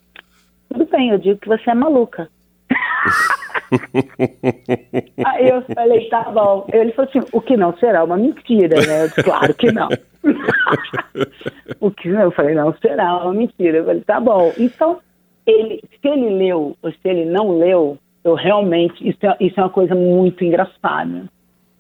tudo 0.72 0.86
bem, 0.86 1.10
eu 1.10 1.18
digo 1.18 1.40
que 1.40 1.48
você 1.48 1.70
é 1.70 1.74
maluca. 1.74 2.30
Aí 5.26 5.50
eu 5.50 5.62
falei, 5.74 6.10
tá 6.10 6.30
bom. 6.32 6.68
Ele 6.72 6.92
falou 6.92 7.10
assim, 7.10 7.22
o 7.32 7.42
que 7.42 7.56
não 7.56 7.76
será 7.78 8.04
uma 8.04 8.18
mentira, 8.18 8.76
né? 8.86 9.04
Eu 9.04 9.08
disse, 9.08 9.24
claro 9.24 9.54
que 9.54 9.72
não. 9.72 9.88
o 11.80 11.92
que 11.92 12.10
não? 12.10 12.22
Eu 12.22 12.32
falei, 12.32 12.56
não 12.56 12.74
será 12.82 13.24
uma 13.24 13.34
mentira. 13.34 13.78
Eu 13.78 13.86
falei, 13.86 14.02
tá 14.02 14.20
bom. 14.20 14.52
Então, 14.58 15.00
ele, 15.46 15.82
se 16.02 16.08
ele 16.08 16.30
leu 16.32 16.76
ou 16.82 16.92
se 16.92 16.98
ele 17.06 17.26
não 17.26 17.58
leu, 17.58 17.98
eu 18.24 18.36
realmente, 18.36 19.08
isso 19.08 19.26
é, 19.26 19.36
isso 19.40 19.60
é 19.60 19.64
uma 19.64 19.70
coisa 19.70 19.96
muito 19.96 20.44
engraçada. 20.44 21.26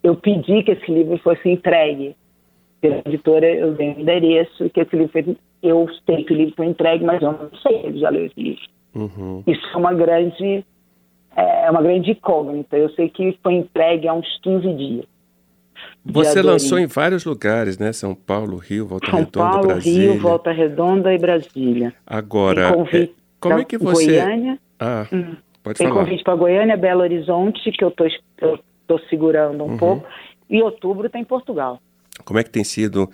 Eu 0.03 0.15
pedi 0.15 0.63
que 0.63 0.71
esse 0.71 0.91
livro 0.91 1.17
fosse 1.19 1.49
entregue 1.49 2.15
pela 2.79 3.01
editora, 3.05 3.47
eu 3.47 3.73
dei 3.73 3.89
um 3.89 3.99
endereço, 3.99 4.69
que 4.71 4.79
esse 4.79 4.95
livro 4.95 5.11
foi, 5.11 5.37
eu 5.61 5.87
sei 6.05 6.23
que 6.23 6.33
o 6.33 6.35
livro 6.35 6.55
foi 6.55 6.65
entregue, 6.65 7.05
mas 7.05 7.21
eu 7.21 7.33
não 7.33 7.51
sei 7.61 7.79
se 7.79 7.87
ele 7.87 7.99
já 7.99 8.09
leu 8.09 8.25
esse 8.25 8.41
livro. 8.41 8.63
Uhum. 8.95 9.43
Isso 9.45 9.61
é 9.71 9.77
uma 9.77 9.93
grande 9.93 10.65
é 11.35 11.69
uma 11.69 11.81
grande 11.81 12.11
incógnita. 12.11 12.77
Eu 12.77 12.89
sei 12.91 13.09
que 13.09 13.37
foi 13.41 13.53
entregue 13.53 14.07
há 14.07 14.13
uns 14.13 14.27
15 14.41 14.73
dias. 14.73 15.05
Você 16.03 16.41
lançou 16.41 16.79
em 16.79 16.87
vários 16.87 17.25
lugares, 17.25 17.77
né? 17.77 17.93
São 17.93 18.15
Paulo, 18.15 18.57
Rio, 18.57 18.87
Volta 18.87 19.09
São 19.09 19.19
Redonda, 19.19 19.49
Paulo, 19.51 19.67
Brasília. 19.67 20.11
Rio, 20.11 20.21
Volta 20.21 20.51
Redonda 20.51 21.13
e 21.13 21.17
Brasília. 21.17 21.93
Agora, 22.05 22.69
é, 22.91 23.09
como 23.39 23.59
é 23.59 23.65
que 23.65 23.77
você... 23.77 24.19
Goiânia. 24.19 24.59
Ah, 24.79 25.07
hum. 25.11 25.35
pode 25.63 25.77
Tem 25.77 25.87
falar. 25.87 26.03
convite 26.03 26.23
para 26.23 26.35
Goiânia, 26.35 26.75
Belo 26.75 27.01
Horizonte, 27.01 27.71
que 27.71 27.83
eu 27.83 27.91
tô, 27.91 28.05
tô 28.87 28.99
segurando 29.09 29.63
um 29.63 29.71
uhum. 29.71 29.77
pouco. 29.77 30.07
E 30.49 30.61
outubro 30.61 31.09
tem 31.09 31.23
Portugal. 31.23 31.79
Como 32.25 32.39
é 32.39 32.43
que 32.43 32.49
tem 32.49 32.63
sido 32.63 33.09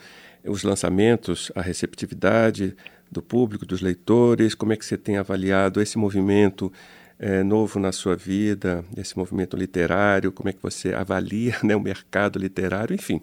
os 0.46 0.64
lançamentos, 0.64 1.52
a 1.56 1.62
receptividade 1.62 2.76
do 3.12 3.22
público, 3.22 3.66
dos 3.66 3.82
leitores? 3.82 4.56
Como 4.56 4.72
é 4.72 4.78
que 4.78 4.86
você 4.86 4.98
tem 4.98 5.18
avaliado 5.18 5.82
esse 5.82 5.98
movimento 5.98 6.72
é, 7.20 7.44
novo 7.44 7.80
na 7.80 7.92
sua 7.92 8.16
vida, 8.16 8.84
esse 8.96 9.18
movimento 9.18 9.58
literário? 9.58 10.32
Como 10.32 10.50
é 10.50 10.54
que 10.54 10.62
você 10.62 10.94
avalia 10.94 11.54
né, 11.64 11.76
o 11.76 11.80
mercado 11.80 12.40
literário, 12.40 12.94
enfim? 12.94 13.22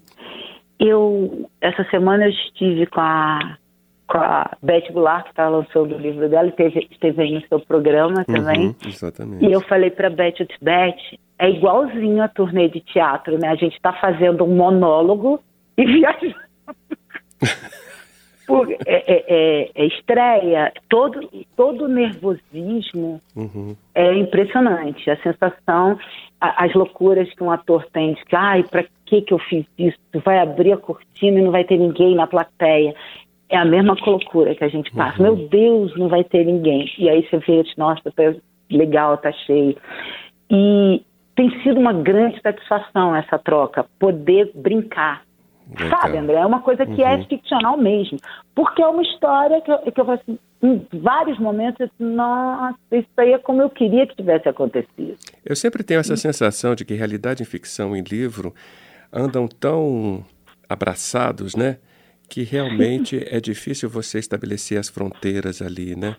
Eu, 0.78 1.48
essa 1.60 1.84
semana 1.90 2.24
eu 2.24 2.30
estive 2.30 2.86
com 2.86 3.00
a, 3.00 3.56
com 4.08 4.18
a 4.18 4.56
Beth 4.62 4.92
Goulart, 4.92 5.24
que 5.24 5.30
está 5.30 5.48
lançando 5.48 5.94
o 5.94 5.98
livro 5.98 6.28
dela, 6.28 6.48
esteve, 6.48 6.88
esteve 6.90 7.22
aí 7.22 7.32
no 7.32 7.46
seu 7.46 7.60
programa 7.60 8.24
uhum, 8.28 8.34
também. 8.34 8.66
Uhum, 8.66 8.74
exatamente. 8.86 9.44
E 9.44 9.52
eu 9.52 9.60
falei 9.62 9.90
para 9.90 10.08
a 10.08 10.10
Beth, 10.10 10.34
eu 10.40 10.46
disse, 10.46 10.62
Beth, 10.62 11.18
é 11.38 11.50
igualzinho 11.50 12.22
a 12.22 12.28
turnê 12.28 12.68
de 12.68 12.80
teatro, 12.80 13.38
né? 13.38 13.48
A 13.48 13.54
gente 13.54 13.76
está 13.76 13.92
fazendo 13.92 14.44
um 14.44 14.56
monólogo 14.56 15.40
e 15.76 15.84
viajando. 15.86 16.34
Por, 18.46 18.70
é, 18.70 18.76
é, 18.86 19.24
é, 19.28 19.70
é, 19.74 19.86
estreia, 19.86 20.72
todo, 20.88 21.28
todo 21.56 21.88
nervosismo 21.88 23.20
uhum. 23.34 23.74
é 23.94 24.14
impressionante. 24.14 25.10
A 25.10 25.16
sensação, 25.16 25.98
a, 26.40 26.64
as 26.64 26.74
loucuras 26.74 27.32
que 27.32 27.42
um 27.42 27.50
ator 27.50 27.86
tem, 27.92 28.14
de 28.14 28.24
que, 28.24 28.36
ai, 28.36 28.62
pra 28.62 28.84
que 29.06 29.22
que 29.22 29.32
eu 29.32 29.38
fiz 29.38 29.64
isso? 29.78 29.98
Vai 30.24 30.38
abrir 30.38 30.72
a 30.72 30.76
cortina 30.76 31.38
e 31.38 31.42
não 31.42 31.50
vai 31.50 31.64
ter 31.64 31.78
ninguém 31.78 32.14
na 32.14 32.26
plateia. 32.26 32.94
É 33.48 33.56
a 33.56 33.64
mesma 33.64 33.96
loucura 34.06 34.54
que 34.54 34.64
a 34.64 34.68
gente 34.68 34.90
passa. 34.92 35.22
Uhum. 35.22 35.36
Meu 35.36 35.48
Deus, 35.48 35.96
não 35.96 36.08
vai 36.08 36.24
ter 36.24 36.44
ninguém. 36.44 36.90
E 36.98 37.08
aí 37.08 37.26
você 37.26 37.38
vê, 37.38 37.64
nossa, 37.76 38.10
tá 38.10 38.34
legal, 38.70 39.16
tá 39.16 39.32
cheio. 39.32 39.76
E 40.50 41.02
tem 41.34 41.50
sido 41.62 41.80
uma 41.80 41.92
grande 41.92 42.40
satisfação 42.40 43.14
essa 43.14 43.38
troca, 43.38 43.86
poder 43.98 44.50
brincar 44.54 45.22
Sabe, 45.88 46.18
André? 46.18 46.36
É 46.36 46.46
uma 46.46 46.60
coisa 46.60 46.84
que 46.84 47.02
é 47.02 47.14
uhum. 47.14 47.22
é 47.22 47.24
ficcional 47.24 47.76
mesmo. 47.76 48.18
Porque 48.54 48.82
é 48.82 48.86
uma 48.86 49.02
história 49.02 49.60
que 49.60 49.70
eu, 49.70 49.78
que 49.92 50.00
eu 50.00 50.10
assim, 50.10 50.38
em 50.62 50.86
vários 50.92 51.38
momentos, 51.38 51.80
eu 51.80 51.86
disse, 51.86 52.02
nossa, 52.02 52.78
isso 52.92 53.08
aí 53.16 53.32
é 53.32 53.38
como 53.38 53.62
eu 53.62 53.70
queria 53.70 54.06
que 54.06 54.14
tivesse 54.16 54.48
acontecido. 54.48 55.16
Eu 55.44 55.56
sempre 55.56 55.82
tenho 55.82 56.00
essa 56.00 56.16
sensação 56.16 56.74
de 56.74 56.84
que 56.84 56.94
realidade 56.94 57.42
e 57.42 57.46
ficção 57.46 57.96
em 57.96 58.02
livro 58.02 58.54
andam 59.12 59.48
tão 59.48 60.24
abraçados, 60.68 61.54
né? 61.54 61.78
Que 62.28 62.42
realmente 62.42 63.22
é 63.30 63.40
difícil 63.40 63.88
você 63.88 64.18
estabelecer 64.18 64.78
as 64.78 64.88
fronteiras 64.88 65.62
ali, 65.62 65.96
né? 65.96 66.16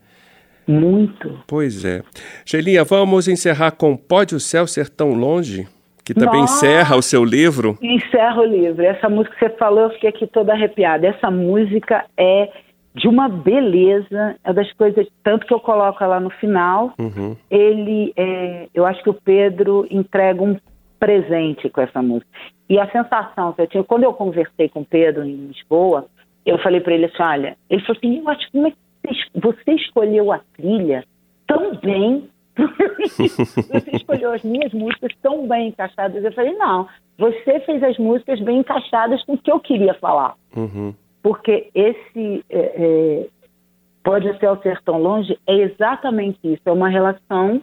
Muito. 0.68 1.44
Pois 1.46 1.86
é. 1.86 2.02
Sheilinha, 2.44 2.84
vamos 2.84 3.28
encerrar 3.28 3.72
com 3.72 3.96
Pode 3.96 4.34
o 4.34 4.40
Céu 4.40 4.66
Ser 4.66 4.90
Tão 4.90 5.14
Longe? 5.14 5.68
Que 6.06 6.14
também 6.14 6.42
Nossa, 6.42 6.66
encerra 6.66 6.96
o 6.96 7.02
seu 7.02 7.26
livro. 7.26 7.78
Encerra 7.82 8.40
o 8.40 8.46
livro. 8.46 8.84
Essa 8.84 9.10
música 9.10 9.36
que 9.36 9.46
você 9.46 9.50
falou, 9.58 9.86
eu 9.86 9.90
fiquei 9.90 10.10
aqui 10.10 10.28
toda 10.28 10.54
arrepiada. 10.54 11.08
Essa 11.08 11.32
música 11.32 12.06
é 12.16 12.52
de 12.94 13.08
uma 13.08 13.28
beleza, 13.28 14.36
é 14.44 14.54
das 14.54 14.72
coisas, 14.74 15.06
tanto 15.24 15.46
que 15.46 15.54
eu 15.54 15.60
coloco 15.60 16.02
ela 16.04 16.20
no 16.20 16.30
final. 16.30 16.94
Uhum. 16.98 17.36
Ele, 17.50 18.14
é, 18.16 18.68
eu 18.74 18.86
acho 18.86 19.04
que 19.04 19.10
o 19.10 19.14
Pedro 19.14 19.86
entrega 19.90 20.42
um 20.42 20.56
presente 21.00 21.70
com 21.70 21.82
essa 21.82 22.02
música. 22.02 22.30
E 22.70 22.80
a 22.80 22.90
sensação 22.90 23.52
que 23.54 23.62
eu 23.62 23.68
tinha, 23.68 23.84
quando 23.84 24.04
eu 24.04 24.14
conversei 24.14 24.70
com 24.70 24.82
o 24.82 24.86
Pedro 24.86 25.24
em 25.24 25.48
Lisboa, 25.48 26.06
eu 26.46 26.58
falei 26.60 26.80
para 26.80 26.94
ele 26.94 27.06
assim: 27.06 27.22
olha, 27.22 27.58
ele 27.70 27.82
falou 27.82 27.98
assim, 27.98 28.20
eu 28.20 28.30
acho 28.30 28.52
que 28.52 29.40
você 29.40 29.72
escolheu 29.72 30.32
a 30.32 30.40
trilha 30.56 31.04
tão 31.48 31.76
bem. 31.76 32.30
Você 32.58 33.96
escolheu 33.96 34.32
as 34.32 34.44
minhas 34.44 34.74
músicas 34.74 35.12
tão 35.22 35.48
bem 35.48 35.70
encaixadas. 35.70 36.24
Eu 36.24 36.32
falei, 36.34 36.54
não, 36.54 36.88
você 37.18 37.60
fez 37.62 37.84
as 37.84 37.98
músicas 37.98 38.40
bem 38.42 38.60
encaixadas 38.60 39.24
com 39.26 39.34
o 39.34 39.38
que 39.38 39.52
eu 39.52 39.60
queria 39.60 39.94
falar. 39.96 40.36
Uhum. 40.56 40.94
Porque 41.22 41.70
esse 41.74 42.46
é, 42.50 42.60
é, 42.60 43.28
Pode 44.06 44.30
até 44.30 44.50
o 44.52 44.62
ser 44.62 44.80
tão 44.84 45.02
longe 45.02 45.36
é 45.48 45.56
exatamente 45.56 46.38
isso. 46.44 46.62
É 46.64 46.72
uma 46.72 46.90
relação 46.90 47.60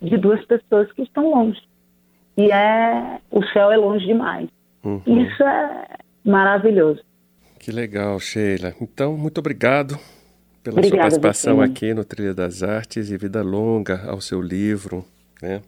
de 0.00 0.16
duas 0.16 0.42
pessoas 0.46 0.90
que 0.92 1.02
estão 1.02 1.30
longe. 1.30 1.60
E 2.38 2.50
é 2.50 3.20
o 3.30 3.44
céu 3.48 3.70
é 3.70 3.76
longe 3.76 4.06
demais. 4.06 4.48
Uhum. 4.82 5.02
Isso 5.06 5.42
é 5.42 5.98
maravilhoso. 6.24 7.02
Que 7.60 7.70
legal, 7.70 8.18
Sheila. 8.18 8.72
Então, 8.80 9.18
muito 9.18 9.36
obrigado 9.38 9.98
pela 10.62 10.78
Obrigada, 10.78 11.10
sua 11.10 11.20
participação 11.20 11.60
aqui 11.60 11.94
no 11.94 12.04
Trilha 12.04 12.34
das 12.34 12.62
Artes 12.62 13.10
e 13.10 13.16
vida 13.16 13.42
longa 13.42 14.02
ao 14.08 14.20
seu 14.20 14.40
livro, 14.40 15.04
né? 15.42 15.62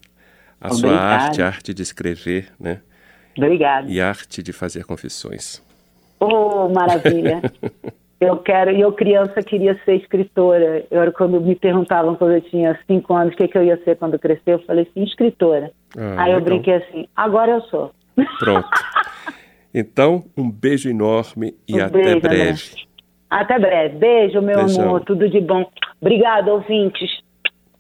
A 0.61 0.69
Obrigada. 0.69 0.77
sua 0.77 1.01
arte, 1.01 1.43
a 1.43 1.47
arte 1.47 1.75
de 1.75 1.83
escrever, 1.83 2.49
né? 2.59 2.81
Obrigada. 3.37 3.89
E 3.89 4.01
a 4.01 4.09
arte 4.09 4.43
de 4.43 4.53
fazer 4.53 4.85
confissões. 4.85 5.63
Oh, 6.19 6.69
maravilha. 6.69 7.41
eu 8.21 8.37
quero, 8.39 8.71
e 8.71 8.81
eu 8.81 8.93
criança 8.93 9.43
queria 9.43 9.79
ser 9.85 9.97
escritora. 9.97 10.85
Eu, 10.91 11.11
quando 11.13 11.41
me 11.41 11.55
perguntavam 11.55 12.15
quando 12.15 12.33
eu 12.33 12.43
tinha 12.43 12.79
cinco 12.87 13.15
anos 13.15 13.33
o 13.33 13.37
que, 13.37 13.49
que 13.49 13.57
eu 13.57 13.65
ia 13.65 13.83
ser 13.83 13.97
quando 13.97 14.19
crescer, 14.19 14.53
eu 14.53 14.59
falei 14.61 14.87
assim, 14.91 15.03
escritora. 15.03 15.71
Ah, 15.97 16.25
Aí 16.25 16.33
eu 16.33 16.41
brinquei 16.41 16.75
assim, 16.75 17.09
agora 17.17 17.53
eu 17.53 17.61
sou. 17.63 17.93
Pronto. 18.39 18.69
Então, 19.73 20.25
um 20.37 20.51
beijo 20.51 20.91
enorme 20.91 21.55
e 21.67 21.77
um 21.77 21.85
até 21.85 22.03
beijo, 22.03 22.21
breve. 22.21 22.43
Né? 22.43 22.83
Até 23.31 23.59
breve. 23.59 23.97
Beijo, 23.97 24.43
meu 24.43 24.65
Beijão. 24.65 24.85
amor. 24.85 25.05
Tudo 25.05 25.29
de 25.29 25.41
bom. 25.41 25.65
Obrigado, 26.01 26.49
ouvintes. 26.49 27.11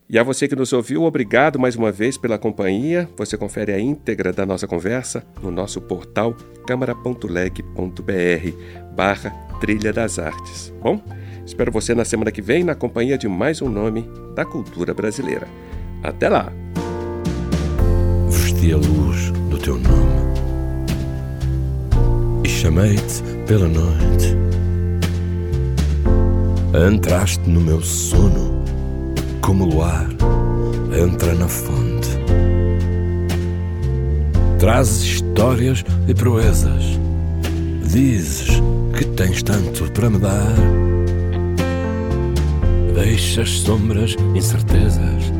E 0.08 0.18
a 0.18 0.22
você 0.24 0.48
que 0.48 0.56
nos 0.56 0.72
ouviu, 0.72 1.04
obrigado 1.04 1.58
mais 1.58 1.76
uma 1.76 1.92
vez 1.92 2.18
pela 2.18 2.36
companhia. 2.38 3.08
Você 3.16 3.36
confere 3.36 3.72
a 3.72 3.78
íntegra 3.78 4.32
da 4.32 4.44
nossa 4.44 4.66
conversa 4.66 5.24
no 5.40 5.52
nosso 5.52 5.80
portal 5.80 6.34
câmara.leg.br 6.66 8.92
barra 8.94 9.30
Trilha 9.60 9.92
das 9.92 10.18
Artes. 10.18 10.74
Bom, 10.82 11.00
espero 11.46 11.70
você 11.70 11.94
na 11.94 12.04
semana 12.04 12.32
que 12.32 12.42
vem 12.42 12.64
na 12.64 12.74
companhia 12.74 13.16
de 13.16 13.28
mais 13.28 13.62
um 13.62 13.68
nome 13.68 14.04
da 14.34 14.44
cultura 14.44 14.92
brasileira. 14.92 15.46
Até 16.02 16.28
lá! 16.28 16.52
Vesti 18.28 18.72
a 18.72 18.76
luz 18.76 19.30
do 19.48 19.58
teu 19.58 19.76
nome 19.76 20.10
e 22.44 22.48
chamei-te 22.48 23.22
pela 23.46 23.68
noite. 23.68 24.36
Entraste 26.72 27.48
no 27.48 27.60
meu 27.60 27.82
sono 27.82 28.62
como 29.40 29.64
o 29.64 29.68
luar 29.74 30.08
entra 30.96 31.34
na 31.34 31.48
fonte. 31.48 32.08
Trazes 34.58 35.02
histórias 35.02 35.84
e 36.06 36.14
proezas, 36.14 36.98
dizes 37.84 38.60
que 38.96 39.04
tens 39.04 39.42
tanto 39.42 39.90
para 39.92 40.10
me 40.10 40.18
dar. 40.18 40.54
Deixas 42.94 43.50
sombras, 43.60 44.16
incertezas 44.34 45.32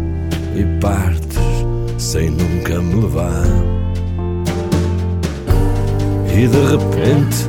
e 0.57 0.64
partes 0.81 1.38
sem 1.99 2.31
nunca 2.31 2.81
me 2.81 3.03
levar. 3.03 3.47
E 6.33 6.47
de 6.47 6.61
repente, 6.71 7.49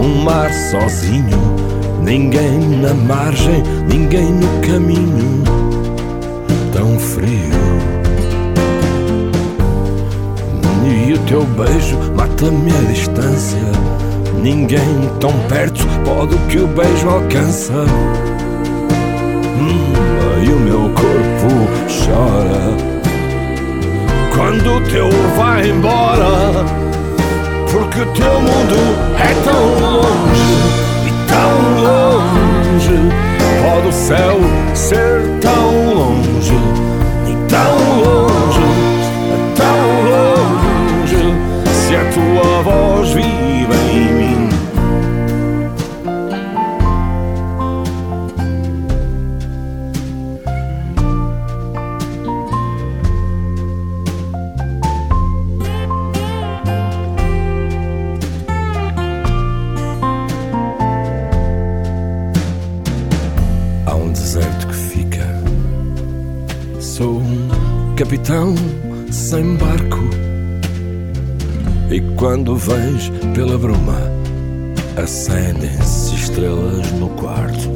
um 0.00 0.22
mar 0.22 0.50
sozinho, 0.70 1.67
ninguém 2.02 2.58
na 2.80 2.94
margem, 2.94 3.62
ninguém 3.88 4.32
no 4.32 4.60
caminho, 4.66 5.44
tão 6.72 6.98
frio. 6.98 7.58
E 11.06 11.12
o 11.12 11.18
teu 11.20 11.44
beijo 11.44 11.96
mata-me 12.14 12.70
a 12.70 12.92
distância 12.92 13.58
Ninguém 14.42 15.10
tão 15.18 15.32
perto 15.48 15.84
pode 16.04 16.34
o 16.36 16.38
que 16.46 16.58
o 16.58 16.66
beijo 16.68 17.08
alcança. 17.08 17.72
Hum, 19.60 19.92
e 20.44 20.48
o 20.48 20.60
meu 20.60 20.90
corpo 20.90 21.68
chora 21.88 22.76
quando 24.32 24.76
o 24.76 24.80
teu 24.82 25.10
vai 25.36 25.68
embora. 25.70 26.64
Porque 27.70 28.00
o 28.00 28.06
teu 28.12 28.40
mundo 28.40 28.76
é 29.18 29.34
tão 29.42 29.87
céu 34.78 35.17
capitão 68.28 68.54
sem 69.10 69.56
barco. 69.56 70.04
E 71.90 72.00
quando 72.16 72.56
vens 72.56 73.10
pela 73.34 73.56
bruma, 73.56 73.98
acendem-se 75.02 76.14
estrelas 76.14 76.92
no 76.92 77.08
quarto. 77.10 77.70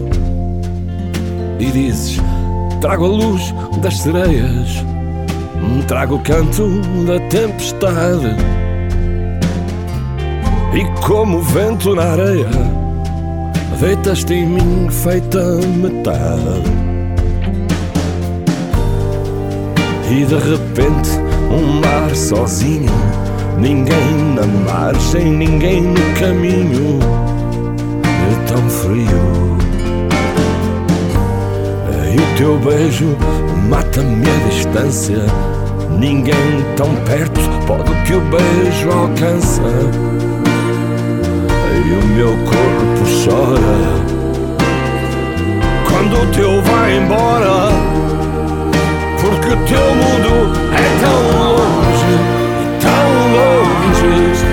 E 1.59 1.65
dizes: 1.71 2.19
Trago 2.83 3.07
a 3.07 3.09
luz 3.09 3.55
das 3.81 3.99
sereias, 3.99 4.85
trago 5.89 6.17
o 6.17 6.23
canto 6.23 6.69
da 7.07 7.19
tempestade. 7.31 8.37
E 10.75 11.01
como 11.07 11.41
vento 11.41 11.95
na 11.95 12.05
areia, 12.05 12.49
deitas-te 13.81 14.35
em 14.35 14.47
mim 14.47 14.91
feita 14.91 15.43
metade. 15.79 16.82
E 20.13 20.27
de 20.27 20.35
repente 20.35 21.11
um 21.51 21.81
mar 21.81 22.15
sozinho. 22.15 22.93
Ninguém 23.59 24.35
na 24.35 24.47
margem, 24.71 25.25
ninguém 25.25 25.83
no 25.83 26.21
caminho 26.21 26.99
É 28.05 28.47
tão 28.47 28.69
frio. 28.69 29.57
E 32.13 32.17
o 32.17 32.37
teu 32.37 32.59
beijo 32.59 33.17
mata-me 33.71 34.27
a 34.29 34.49
distância. 34.51 35.25
Ninguém 35.99 36.63
tão 36.77 36.95
perto 37.07 37.41
pode 37.67 37.95
que 38.05 38.15
o 38.15 38.21
beijo 38.21 38.91
alcança. 38.91 39.63
E 41.75 41.95
o 41.95 42.07
meu 42.09 42.33
corpo 42.45 43.03
chora 43.25 43.79
Quando 45.89 46.23
o 46.23 46.27
teu 46.33 46.63
vai 46.63 46.99
embora 46.99 47.92
porque 49.23 49.49
o 49.49 49.57
teu 49.65 49.95
mundo 49.95 50.53
é 50.75 50.87
tão 51.01 51.21
longe 51.39 52.43
tão 52.83 53.09
longe. 53.37 54.47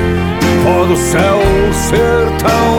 Pode 0.63 0.93
o 0.93 0.97
céu 0.97 1.39
ser 1.73 2.37
tão 2.37 2.78